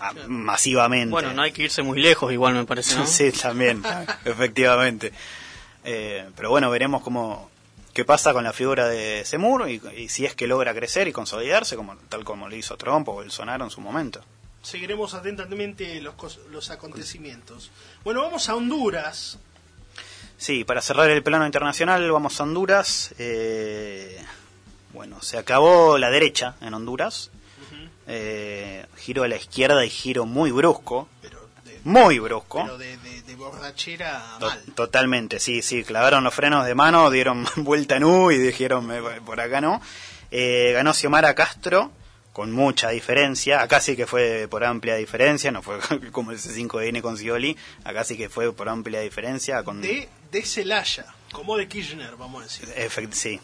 [0.00, 1.10] ah, masivamente.
[1.12, 3.06] Bueno, no hay que irse muy lejos, igual me parece, ¿no?
[3.06, 3.82] Sí, también,
[4.26, 5.14] efectivamente.
[5.82, 7.50] Eh, pero bueno, veremos cómo
[7.96, 11.12] qué pasa con la figura de Semur y, y si es que logra crecer y
[11.12, 14.22] consolidarse, como tal como lo hizo Trump o Bolsonaro en su momento.
[14.60, 16.14] Seguiremos atentamente los,
[16.50, 17.70] los acontecimientos.
[18.04, 19.38] Bueno, vamos a Honduras.
[20.36, 23.14] Sí, para cerrar el plano internacional vamos a Honduras.
[23.18, 24.22] Eh,
[24.92, 27.30] bueno, se acabó la derecha en Honduras.
[28.08, 31.35] Eh, giro a la izquierda y giro muy brusco, Pero
[31.86, 32.62] muy brusco.
[32.64, 34.62] pero de, de- de borrachera To- mal.
[34.74, 39.00] Totalmente, sí, sí, clavaron los frenos de mano, dieron vuelta en U y dijeron "Me-
[39.22, 39.80] por acá no.
[40.30, 41.92] Eh, ganó Xiomara Castro
[42.32, 45.78] con mucha diferencia, acá sí que fue por amplia diferencia, no fue
[46.12, 50.42] como el C5N con Scioli, acá sí que fue por amplia diferencia con De, de
[50.42, 52.68] Celaya, como de Kirchner, vamos a decir.
[52.76, 53.40] Efect- sí.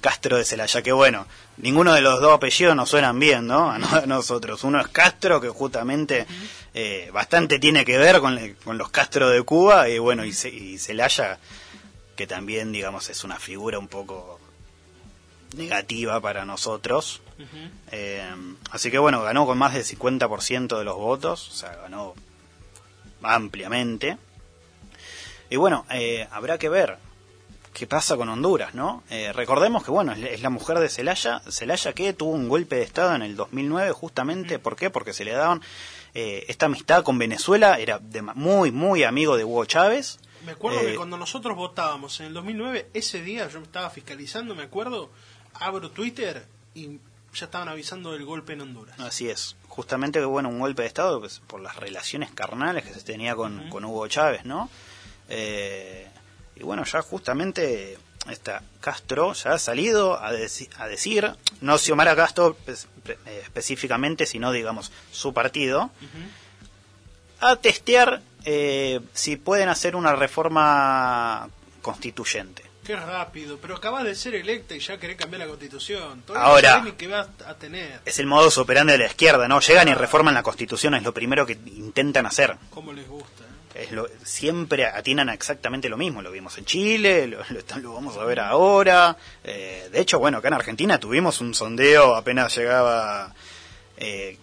[0.00, 1.26] Castro de Celaya, que bueno,
[1.58, 3.70] ninguno de los dos apellidos nos suenan bien, ¿no?
[3.70, 4.64] A, no- a nosotros.
[4.64, 6.26] Uno es Castro, que justamente
[6.74, 10.30] eh, bastante tiene que ver con, le- con los Castro de Cuba, y bueno, y,
[10.30, 11.38] y Celaya,
[12.16, 14.38] que también, digamos, es una figura un poco
[15.56, 17.20] negativa para nosotros.
[17.90, 18.22] Eh,
[18.70, 22.14] así que bueno, ganó con más del 50% de los votos, o sea, ganó
[23.22, 24.16] ampliamente.
[25.48, 26.98] Y bueno, eh, habrá que ver
[27.72, 29.02] qué pasa con Honduras, ¿no?
[29.10, 32.82] Eh, recordemos que, bueno, es la- mujer de Celaya, Celaya que tuvo un golpe de
[32.82, 34.90] Estado en el 2009 justamente, ¿por qué?
[34.90, 35.62] Porque se le daban
[36.14, 40.18] eh, esta amistad con Venezuela, era de muy, muy amigo de Hugo Chávez.
[40.44, 44.54] Me acuerdo Eh, que cuando nosotros votábamos en el 2009, ese día yo estaba fiscalizando,
[44.56, 45.10] me acuerdo,
[45.54, 46.98] abro Twitter y
[47.32, 48.98] ya estaban avisando del golpe en Honduras.
[48.98, 52.92] Así es, justamente que bueno, un golpe de Estado pues, por las relaciones carnales que
[52.92, 54.68] se tenía con, con Hugo Chávez, ¿no?
[55.28, 56.08] Eh,
[56.60, 57.98] y bueno, ya justamente
[58.30, 61.32] esta Castro ya ha salido a, deci- a decir,
[61.62, 62.76] no Xiomara Castro eh,
[63.42, 65.90] específicamente, sino digamos su partido,
[67.40, 71.48] a testear eh, si pueden hacer una reforma
[71.82, 72.62] constituyente.
[72.84, 76.22] Qué rápido, pero acabas de ser electa y ya querés cambiar la constitución.
[76.22, 76.94] Todavía Ahora.
[76.96, 78.00] qué vas a tener.
[78.04, 79.60] Es el modus operandi de la izquierda, ¿no?
[79.60, 82.56] Llegan y reforman la constitución, es lo primero que intentan hacer.
[82.70, 83.44] Cómo les gusta.
[83.74, 86.22] Es lo, siempre atinan a exactamente lo mismo.
[86.22, 89.16] Lo vimos en Chile, lo, lo- lo vamos a ver ahora.
[89.44, 93.32] Eh, de hecho, bueno, acá en Argentina tuvimos un sondeo apenas llegaba
[93.96, 94.38] eh,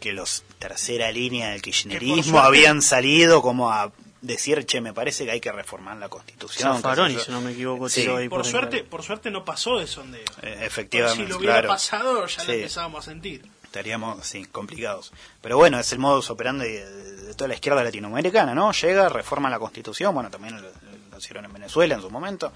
[0.00, 5.30] que los tercera línea del kirchnerismo habían salido como a decir, che, me parece que
[5.32, 6.74] hay que reformar la constitución.
[6.74, 9.86] Zaffaroni, si no me equivoco, Sí, tiró ahí Por suerte, por suerte no pasó de
[9.86, 10.20] sondeo.
[10.20, 11.68] Eh, Pero efectivamente, si lo hubiera claro.
[11.68, 12.46] pasado, ya Sí.
[12.48, 13.42] lo empezábamos a sentir.
[13.70, 15.12] Estaríamos sí, complicados.
[15.40, 16.90] Pero bueno, es el modus operandi de,
[17.26, 18.72] de toda la izquierda latinoamericana, ¿no?
[18.72, 20.68] Llega, reforma la constitución, bueno, también lo,
[21.10, 22.52] lo hicieron en Venezuela en su momento.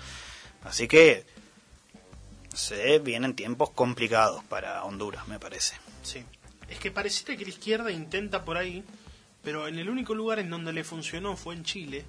[0.65, 1.25] Así que
[2.53, 5.77] se vienen tiempos complicados para Honduras, me parece.
[6.03, 6.25] Sí.
[6.69, 8.83] Es que pareciera que la izquierda intenta por ahí,
[9.45, 12.05] pero en el único lugar en donde le funcionó fue en Chile,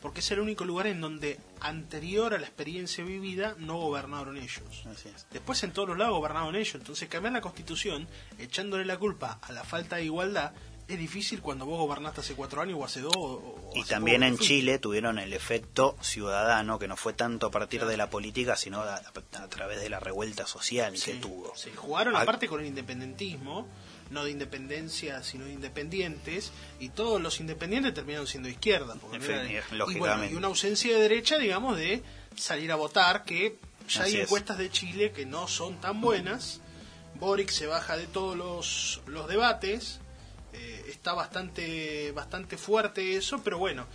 [0.00, 4.62] porque es el único lugar en donde anterior a la experiencia vivida no gobernaron ellos.
[4.90, 5.26] Así es.
[5.30, 6.74] Después en todos los lados gobernaron ellos.
[6.76, 8.06] Entonces cambiar la constitución,
[8.38, 10.52] echándole la culpa a la falta de igualdad,
[10.86, 13.12] es difícil cuando vos gobernaste hace cuatro años o hace dos.
[13.14, 14.38] o- Y hace también en.
[14.38, 18.80] Chile tuvieron el efecto ciudadano, que no fue tanto a partir de la política, sino
[18.80, 21.52] a, a través de la revuelta social que tuvo.
[21.56, 23.68] sí, jugaron aparte con el independentismo,
[24.10, 28.94] no de independencia, sino de independientes, y todos los independientes terminaron siendo izquierda.
[29.00, 30.34] porque Efectivamente, y, bueno, lógicamente.
[30.34, 32.02] y una ausencia de derecha, digamos, de
[32.36, 33.56] salir a votar, que
[33.88, 34.24] ya Así hay es.
[34.24, 36.60] encuestas de Chile que no son tan buenas.
[37.14, 39.98] Boric se baja de todos los, los debates,
[40.52, 43.86] eh, está bastante, bastante fuerte eso, pero bueno,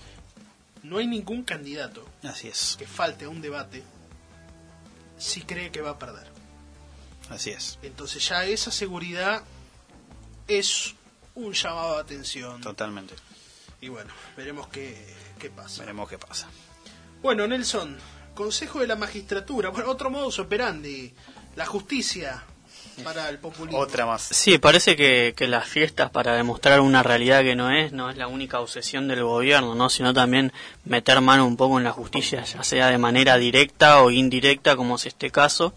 [0.83, 3.81] no hay ningún candidato Así es, que falte a un debate
[5.17, 6.27] si cree que va a perder.
[7.29, 9.43] así es, Entonces ya esa seguridad
[10.47, 10.95] es
[11.35, 12.61] un llamado de atención.
[12.61, 13.15] totalmente.
[13.81, 14.95] Y bueno, veremos qué,
[15.39, 15.81] qué pasa.
[15.81, 16.47] Veremos qué pasa.
[17.21, 17.97] Bueno, Nelson,
[18.33, 21.13] Consejo de la Magistratura, bueno, otro modus operandi,
[21.55, 22.43] la justicia
[23.03, 23.79] para el populismo.
[23.79, 24.21] Otra más.
[24.21, 28.17] Sí, parece que, que las fiestas para demostrar una realidad que no es, no es
[28.17, 29.89] la única obsesión del gobierno, ¿no?
[29.89, 30.53] sino también
[30.85, 34.95] meter mano un poco en la justicia, ya sea de manera directa o indirecta, como
[34.95, 35.73] es este caso.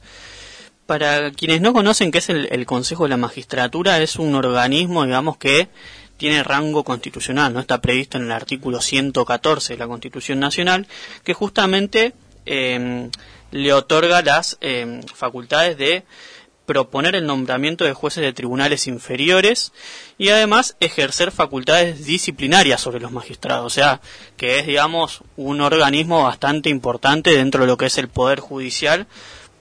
[0.87, 5.37] Para quienes no conocen qué es el, Consejo de la Magistratura, es un organismo, digamos,
[5.37, 5.69] que
[6.17, 10.87] tiene rango constitucional, no está previsto en el artículo 114 de la Constitución Nacional,
[11.25, 12.15] que justamente
[12.47, 13.11] em,
[13.51, 16.05] le otorga las em, facultades de
[16.67, 19.73] proponer el nombramiento de jueces de tribunales inferiores
[20.19, 24.01] y además ejercer facultades disciplinarias sobre los magistrados, o sea,
[24.37, 29.07] que es, digamos, un organismo bastante importante dentro de lo que es el Poder Judicial,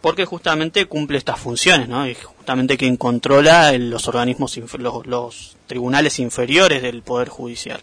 [0.05, 2.07] porque justamente cumple estas funciones, ¿no?
[2.07, 7.81] Y justamente quien controla los organismos, los, los tribunales inferiores del Poder Judicial.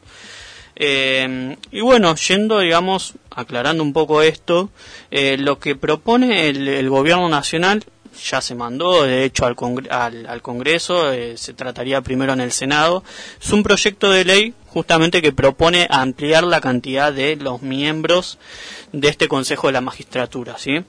[0.76, 4.70] Eh, y bueno, yendo, digamos, aclarando un poco esto,
[5.10, 7.82] eh, lo que propone el, Gobierno Nacional
[8.24, 9.56] ya se mandó, de hecho, al,
[9.90, 13.02] al, Congreso, eh, se trataría primero en el Senado,
[13.42, 18.38] es un proyecto de ley justamente que propone ampliar la cantidad de los miembros
[18.92, 20.84] de este Consejo de la Magistratura, ¿sí?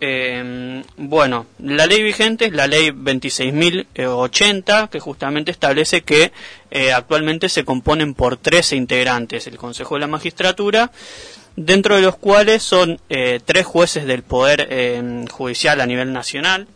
[0.00, 6.32] Eh, bueno, la ley vigente es la ley 26.080, que justamente establece que
[6.70, 10.92] eh, actualmente se componen por 13 integrantes el Consejo de la Magistratura,
[11.56, 16.68] dentro de los cuales son eh, tres jueces del Poder eh, Judicial a nivel nacional,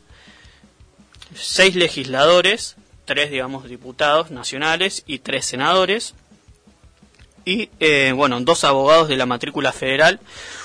[1.34, 6.14] seis legisladores, tres, digamos, diputados nacionales y tres senadores,
[7.45, 7.68] y,
[8.12, 10.20] bueno, dos abogados de la matrícula federal,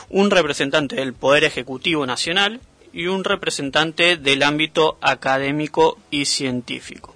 [0.09, 2.61] un representante del Poder Ejecutivo Nacional
[2.93, 7.15] y un representante del ámbito académico y científico.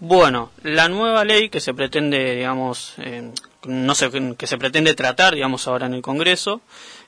[0.00, 3.30] Bueno, la nueva ley que se pretende, digamos, eh,
[3.66, 6.60] no sé, que se pretende tratar, digamos, ahora en el Congreso,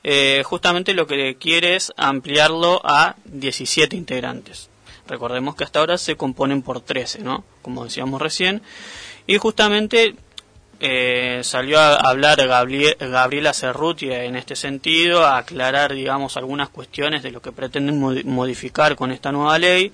[0.03, 4.69] eh, justamente lo que quiere es ampliarlo a 17 integrantes.
[5.07, 7.43] Recordemos que hasta ahora se componen por 13, ¿no?
[7.61, 8.61] Como decíamos recién.
[9.27, 10.15] Y justamente
[10.79, 17.31] eh, salió a hablar Gabriela Cerruti en este sentido, a aclarar, digamos, algunas cuestiones de
[17.31, 19.93] lo que pretenden modificar con esta nueva ley.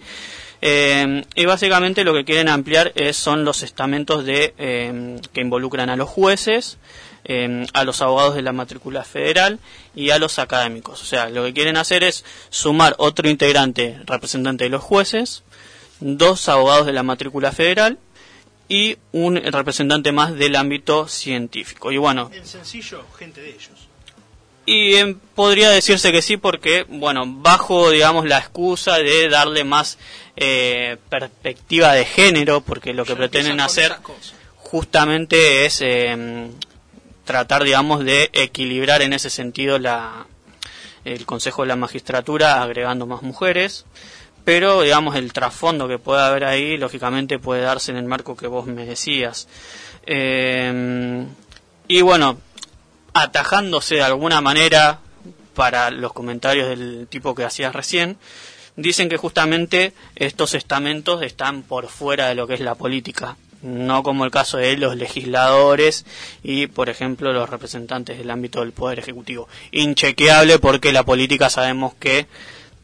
[0.64, 5.90] Eh, y básicamente lo que quieren ampliar es, son los estamentos de, eh, que involucran
[5.90, 6.78] a los jueces,
[7.74, 9.60] a los abogados de la matrícula federal
[9.96, 11.02] y a los académicos.
[11.02, 15.44] O sea, lo que quieren hacer es sumar otro integrante representante de los jueces,
[16.02, 18.00] dos abogados de la matrícula federal
[18.72, 21.92] y un representante más del ámbito científico.
[21.92, 23.90] Y bueno, en sencillo, gente de ellos.
[24.66, 29.98] Y em, podría decirse que sí porque, bueno, bajo, digamos, la excusa de darle más
[30.38, 33.98] eh, perspectiva de género, porque lo que pretenden hacer
[34.56, 36.54] justamente es em,
[37.26, 40.28] tratar, digamos, de equilibrar en ese sentido la,
[41.04, 43.86] el Consejo de la Magistratura agregando más mujeres
[44.44, 48.48] pero digamos el trasfondo que puede haber ahí lógicamente puede darse en el marco que
[48.48, 49.48] vos me decías
[50.06, 51.26] eh,
[51.88, 52.38] y bueno
[53.14, 55.00] atajándose de alguna manera
[55.54, 58.18] para los comentarios del tipo que hacías recién
[58.76, 64.04] dicen que justamente estos estamentos están por fuera de lo que es la política no
[64.04, 66.06] como el caso de los legisladores
[66.44, 69.48] y, por ejemplo, los representantes del ámbito del Poder Ejecutivo.
[69.72, 72.28] Inchequeable porque la política sabemos que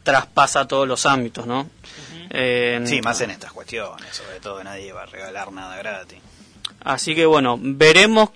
[0.07, 1.69] traspasa todos los ámbitos, ¿no?
[2.29, 6.19] Eh, sí, más en estas cuestiones, sobre todo nadie va a regalar nada gratis.
[6.79, 8.29] Así que bueno, veremos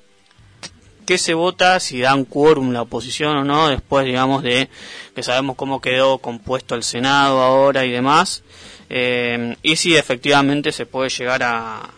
[1.05, 4.69] qué se vota, si dan quórum la oposición o no, después digamos de
[5.15, 8.43] que sabemos cómo quedó compuesto el Senado ahora y demás,
[8.89, 11.89] eh, y si efectivamente se puede llegar a,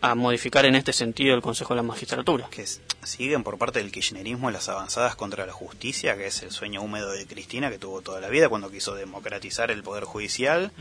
[0.00, 2.48] a modificar en este sentido el Consejo de la Magistratura.
[2.50, 2.66] Que
[3.02, 7.12] siguen por parte del kirchnerismo las avanzadas contra la justicia, que es el sueño húmedo
[7.12, 10.72] de Cristina que tuvo toda la vida cuando quiso democratizar el Poder Judicial,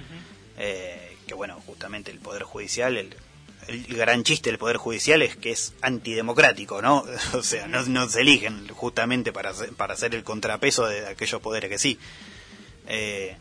[0.58, 3.16] eh, que bueno, justamente el Poder Judicial, el,
[3.68, 7.06] el, gran chiste del Poder Judicial es que es antidemocrático, ¿no?
[7.34, 11.80] O sea, no, se eligen justamente para, para hacer el contrapeso de aquellos poderes que
[11.80, 12.00] sí.
[12.88, 13.38] Eh,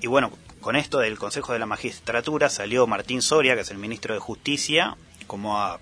[0.00, 3.78] y bueno, con esto del Consejo de la Magistratura salió Martín Soria, que es el
[3.78, 4.96] ministro de Justicia,
[5.26, 5.80] como a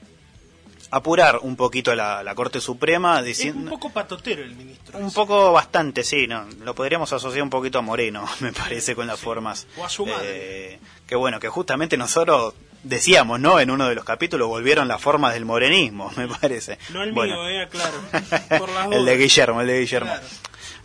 [0.91, 3.63] apurar un poquito la, la Corte Suprema diciendo...
[3.65, 4.99] un poco patotero el ministro.
[4.99, 9.07] Un poco bastante, sí, no, lo podríamos asociar un poquito a Moreno, me parece, con
[9.07, 9.67] las formas.
[9.77, 10.75] O a su madre.
[10.75, 13.61] Eh, que bueno, que justamente nosotros decíamos, ¿no?
[13.61, 16.79] En uno de los capítulos volvieron las formas del morenismo, me parece.
[16.91, 18.93] No el mío, eh, claro.
[18.93, 20.13] el de Guillermo, el de Guillermo.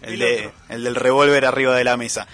[0.01, 2.27] El, de, el del revólver arriba de la mesa.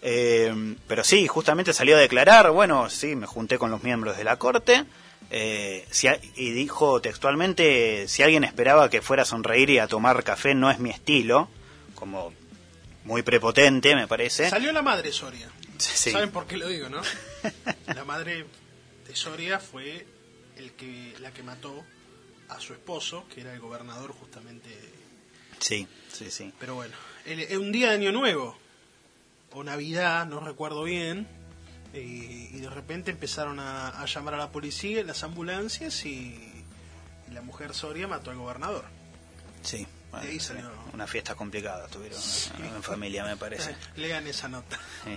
[0.00, 4.24] Eh, pero sí, justamente salió a declarar, bueno, sí, me junté con los miembros de
[4.24, 4.84] la Corte.
[5.32, 5.86] Eh,
[6.36, 10.70] y dijo textualmente, si alguien esperaba que fuera a sonreír y a tomar café, no
[10.70, 11.48] es mi estilo,
[11.94, 12.32] como
[13.04, 14.50] muy prepotente, me parece.
[14.50, 15.48] Salió la madre Soria.
[15.78, 17.00] ¿Saben por qué lo digo, no?
[17.94, 18.44] la madre
[19.06, 20.06] de Soria fue
[20.56, 21.84] el que, la que mató
[22.48, 24.68] a su esposo, que era el gobernador justamente.
[25.58, 26.52] Sí, sí, sí.
[26.58, 26.94] Pero bueno,
[27.24, 28.58] es un día de Año Nuevo,
[29.52, 31.26] o Navidad, no recuerdo bien,
[31.92, 36.64] y, de repente empezaron a, llamar a la policía, las ambulancias y,
[37.28, 38.84] y la mujer Soria mató al gobernador.
[39.62, 39.86] Sí.
[40.22, 40.70] De ahí salió.
[40.92, 42.18] Una fiesta complicada tuvieron
[42.58, 43.76] en familia, me parece.
[43.96, 44.78] Lean esa nota.
[45.04, 45.16] Sí.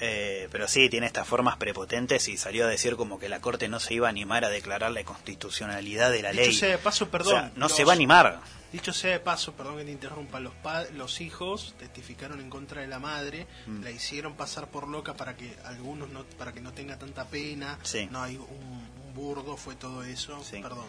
[0.00, 3.68] Eh, pero sí, tiene estas formas prepotentes y salió a decir como que la Corte
[3.68, 6.54] no se iba a animar a declarar la constitucionalidad de la Dicho ley.
[6.54, 7.32] sea de paso, O perdón.
[7.32, 8.40] sea, no los- se va a animar.
[8.76, 12.82] Dicho sea de paso, perdón que te interrumpa, los, pa- los hijos testificaron en contra
[12.82, 13.82] de la madre, Mm.
[13.82, 17.78] la hicieron pasar por loca para que algunos no, para que no tenga tanta pena.
[17.82, 18.06] Sí.
[18.10, 20.44] No hay un, un burdo, fue todo eso.
[20.44, 20.58] Sí.
[20.60, 20.84] Perdón.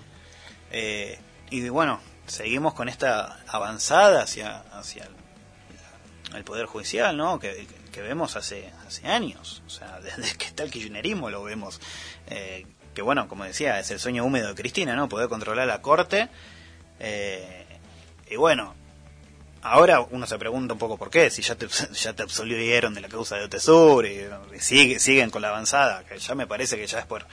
[0.71, 1.17] Eh,
[1.49, 7.39] y bueno, seguimos con esta avanzada hacia, hacia el, el Poder Judicial, ¿no?
[7.39, 9.63] Que, que vemos hace, hace años.
[9.65, 11.79] O sea, desde que está el kirchnerismo lo vemos.
[12.27, 15.07] Eh, que bueno, como decía, es el sueño húmedo de Cristina, ¿no?
[15.07, 16.27] Poder controlar la Corte.
[16.99, 17.63] Eh,
[18.29, 18.75] y bueno,
[19.61, 23.01] ahora uno se pregunta un poco por qué, si ya te, ya te absolvieron de
[23.01, 24.25] la causa de Otesur y,
[24.55, 27.25] y sigue, siguen con la avanzada, que ya me parece que ya es por...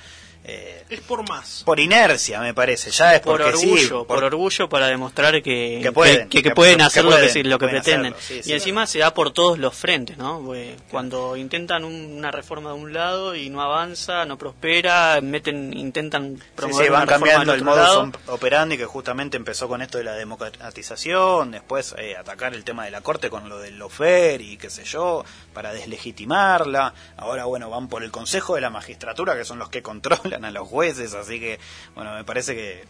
[0.47, 1.63] eh, Es por más.
[1.65, 2.91] por inercia, me parece.
[2.91, 6.39] Ya es por porque sí, orgullo, por- por, orgullo para demostrar que, Que pueden, que,
[6.43, 8.13] que que- pueden que hacer lo que, sí- lo que pretenden.
[8.13, 8.51] hacerlo, sí, sí.
[8.51, 10.43] y encima se da por todos los frentes, ¿no?
[10.45, 15.73] Porque cuando intentan un- una reforma de un lado y no avanza, no prospera, meten,
[15.77, 18.01] intentan promover sí, van una cambiando del el modus lado.
[18.03, 22.85] op- operandi que justamente empezó con esto de la democratización, después eh, atacar el tema
[22.85, 26.93] de la corte con lo del lofer y qué sé yo, para deslegitimarla.
[27.17, 29.83] Ahora, bueno, van por el Consejo de la Magistratura, que son los que
[30.34, 31.59] controlan a los jueces, así que,
[31.95, 32.85] bueno, me parece que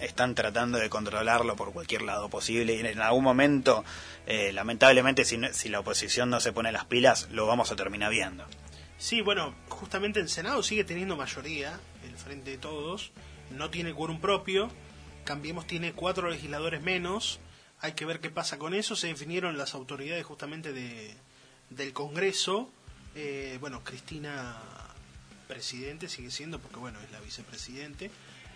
[0.00, 2.74] están tratando de controlarlo por cualquier lado posible.
[2.74, 3.84] Y en algún momento,
[4.26, 8.10] eh, lamentablemente, si, si la oposición no se pone las pilas, lo vamos a terminar
[8.10, 8.44] viendo.
[8.96, 13.12] Sí, bueno, justamente el Senado sigue teniendo mayoría, el Frente de Todos,
[13.50, 14.70] no tiene quórum propio,
[15.28, 17.38] Cambiemos tiene cuatro legisladores menos,
[17.80, 21.14] hay que ver qué pasa con eso, se definieron las autoridades justamente de,
[21.68, 22.70] del Congreso,
[23.14, 24.56] eh, bueno, Cristina
[25.48, 28.10] presidente sigue siendo, porque bueno, es la vicepresidente,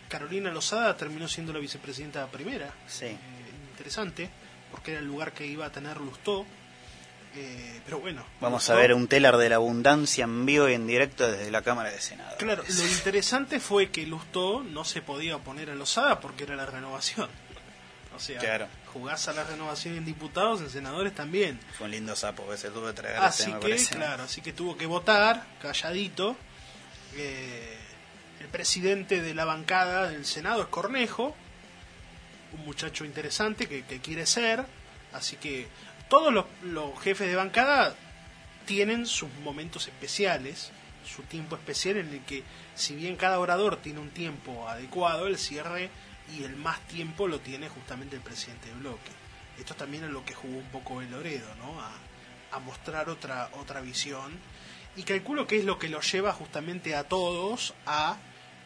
[0.08, 3.06] Carolina Lozada terminó siendo la vicepresidenta primera, Sí.
[3.06, 3.18] Eh,
[3.72, 4.30] interesante,
[4.70, 6.44] porque era el lugar que iba a tener Lustó,
[7.34, 8.24] eh, pero bueno.
[8.40, 11.62] Vamos a ver un telar de la abundancia en vivo y en directo desde la
[11.62, 12.36] Cámara de Senado.
[12.38, 16.66] Claro, lo interesante fue que Lustó no se podía oponer a Lozada porque era la
[16.66, 17.28] renovación.
[18.14, 18.68] O sea, Claro.
[18.92, 21.58] jugás a la renovación en diputados, en senadores también.
[21.78, 23.16] Fue un lindo sapo que se tuvo que traer.
[23.16, 23.94] Así ese, me que, parece.
[23.96, 26.36] claro, así que tuvo que votar, calladito.
[27.16, 27.78] Eh,
[28.40, 31.36] el presidente de la bancada del Senado es Cornejo,
[32.52, 34.64] un muchacho interesante que, quiere ser.
[35.12, 35.68] Así que
[36.08, 36.32] todos
[36.62, 37.94] los, jefes de bancada
[38.66, 40.70] tienen sus momentos especiales,
[41.04, 42.44] su tiempo especial en el que,
[42.74, 45.90] si bien cada orador tiene un tiempo adecuado, el cierre
[46.36, 49.10] y el más tiempo lo tiene justamente el presidente del bloque.
[49.58, 51.80] Esto también es lo que jugó un poco el Loredo, ¿no?
[51.80, 51.92] A,
[52.52, 54.32] a mostrar otra, otra visión.
[54.96, 58.18] Y calculo que es lo que lo lleva justamente a todos a,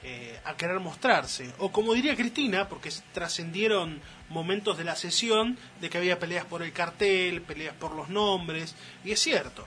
[0.03, 1.53] eh, a querer mostrarse.
[1.59, 6.63] O como diría Cristina, porque trascendieron momentos de la sesión de que había peleas por
[6.63, 8.75] el cartel, peleas por los nombres.
[9.05, 9.63] Y es cierto,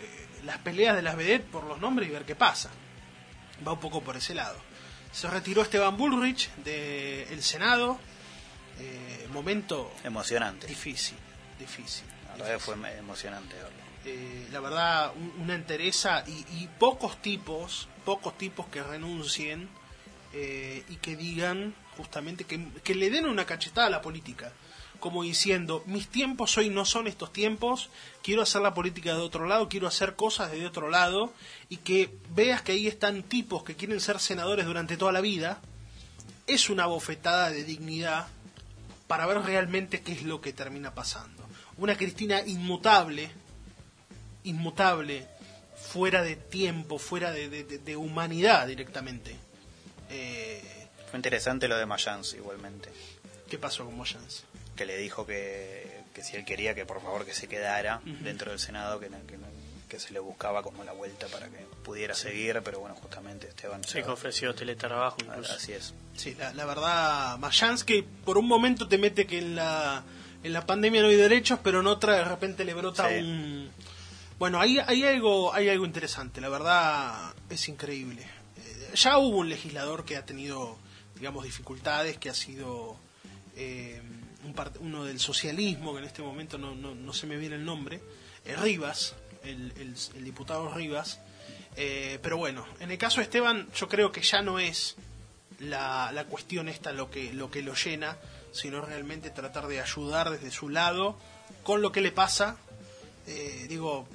[0.00, 2.70] eh, las peleas de las vedettes por los nombres y ver qué pasa.
[3.66, 4.58] Va un poco por ese lado.
[5.10, 7.98] Se retiró Esteban Bullrich del Senado.
[8.80, 10.66] Eh, momento Emocionante.
[10.66, 11.16] difícil,
[11.58, 12.04] difícil.
[12.36, 13.83] La verdad fue emocionante verlo.
[14.06, 19.68] Eh, la verdad, un- una entereza y, y pocos tipos, pocos tipos que renuncien
[20.34, 24.52] eh, y que digan justamente que, que le den una cachetada a la política,
[25.00, 27.88] como diciendo, mis tiempos hoy no son estos tiempos,
[28.22, 31.32] quiero hacer la política de otro lado, quiero hacer cosas de otro lado,
[31.68, 35.60] y que veas que ahí están tipos que quieren ser senadores durante toda la vida,
[36.46, 38.26] es una bofetada de dignidad
[39.06, 41.44] para ver realmente qué es lo que termina pasando.
[41.76, 43.30] Una Cristina inmutable,
[44.44, 45.26] inmutable,
[45.76, 49.36] fuera de tiempo, fuera de, de- de- de humanidad directamente.
[50.10, 50.62] Eh,
[51.10, 52.90] Fue interesante lo de Mayans igualmente.
[53.48, 54.44] ¿Qué pasó con Moyans?
[54.76, 58.50] Que le dijo que, que si él quería que por favor que se quedara dentro
[58.50, 59.08] del Senado, que,
[59.98, 63.84] se le buscaba como la vuelta para que pudiera seguir, pero bueno, justamente Esteban...
[63.84, 65.52] Sí, que ofreció teletrabajo incluso.
[65.52, 65.94] Así es.
[66.16, 70.02] Sí, la, la verdad, Mayans que por un momento te mete que en la,
[70.42, 73.14] en la pandemia no hay derechos, pero en otra de repente le brota Sí.
[73.18, 73.70] un...
[74.38, 78.22] Bueno, hay, algo, hay algo interesante, la verdad es increíble.
[78.56, 80.76] Eh, ya hubo un legislador que ha tenido,
[81.16, 82.96] digamos, dificultades, que ha sido
[83.56, 84.02] eh,
[84.80, 88.02] uno del socialismo, que en este momento no, no, no se me viene el nombre,
[88.44, 89.14] eh, Rivas,
[89.44, 91.20] el, el- diputado Rivas.
[91.76, 94.96] Eh, pero bueno, en el caso de Esteban, yo creo que ya no es
[95.60, 98.16] la, la cuestión esta lo que, lo que lo llena,
[98.52, 101.16] sino realmente tratar de ayudar desde su lado
[101.62, 102.56] con lo que le pasa.
[103.68, 104.06] Digo,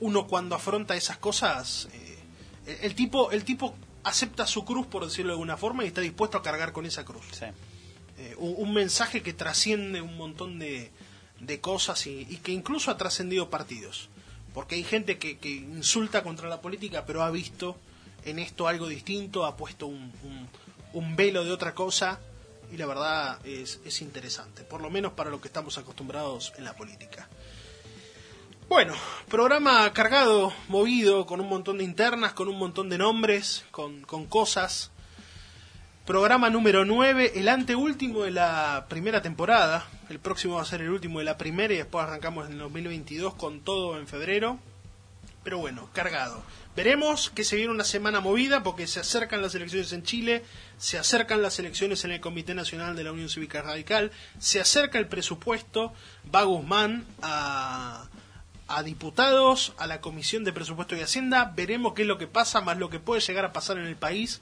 [0.00, 3.74] uno cuando afronta esas cosas, eh, el, tipo, el tipo
[4.04, 7.04] acepta su cruz, por decirlo de alguna forma, y está dispuesto a cargar con esa
[7.04, 7.24] cruz.
[7.32, 7.46] Sí.
[8.18, 10.90] Eh, un, un mensaje que trasciende un montón de,
[11.40, 14.08] de cosas y, y que incluso ha trascendido partidos.
[14.54, 17.76] Porque hay gente que, que insulta contra la política, pero ha visto
[18.24, 20.48] en esto algo distinto, ha puesto un, un-
[20.92, 22.18] un velo de otra cosa
[22.72, 26.64] y la verdad es, es interesante, por lo menos para lo que estamos acostumbrados en
[26.64, 27.28] la política.
[28.70, 28.94] Bueno,
[29.28, 34.26] programa cargado, movido, con un montón de internas, con un montón de nombres, con, con
[34.26, 34.92] cosas.
[36.06, 39.88] Programa número 9, el anteúltimo de la primera temporada.
[40.08, 42.58] El próximo va a ser el último de la primera y después arrancamos en el
[42.60, 44.60] 2022 con todo en febrero.
[45.42, 46.40] Pero bueno, cargado.
[46.76, 50.44] Veremos que se viene una semana movida porque se acercan las elecciones en Chile,
[50.78, 54.98] se acercan las elecciones en el Comité Nacional de la Unión Cívica Radical, se acerca
[54.98, 55.92] el presupuesto,
[56.32, 58.06] va Guzmán a,
[58.70, 62.60] a diputados, a la Comisión de Presupuesto y Hacienda, veremos qué es lo que pasa,
[62.60, 64.40] más lo que puede llegar a pasar en el país,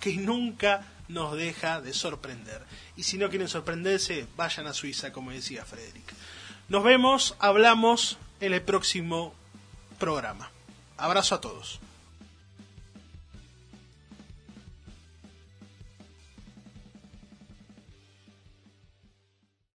[0.00, 2.62] que nunca nos deja de sorprender.
[2.96, 6.12] Y si no quieren sorprenderse, vayan a Suiza, como decía Frederick.
[6.68, 9.34] Nos vemos, hablamos en el próximo
[9.98, 10.50] programa.
[10.96, 11.80] Abrazo a todos.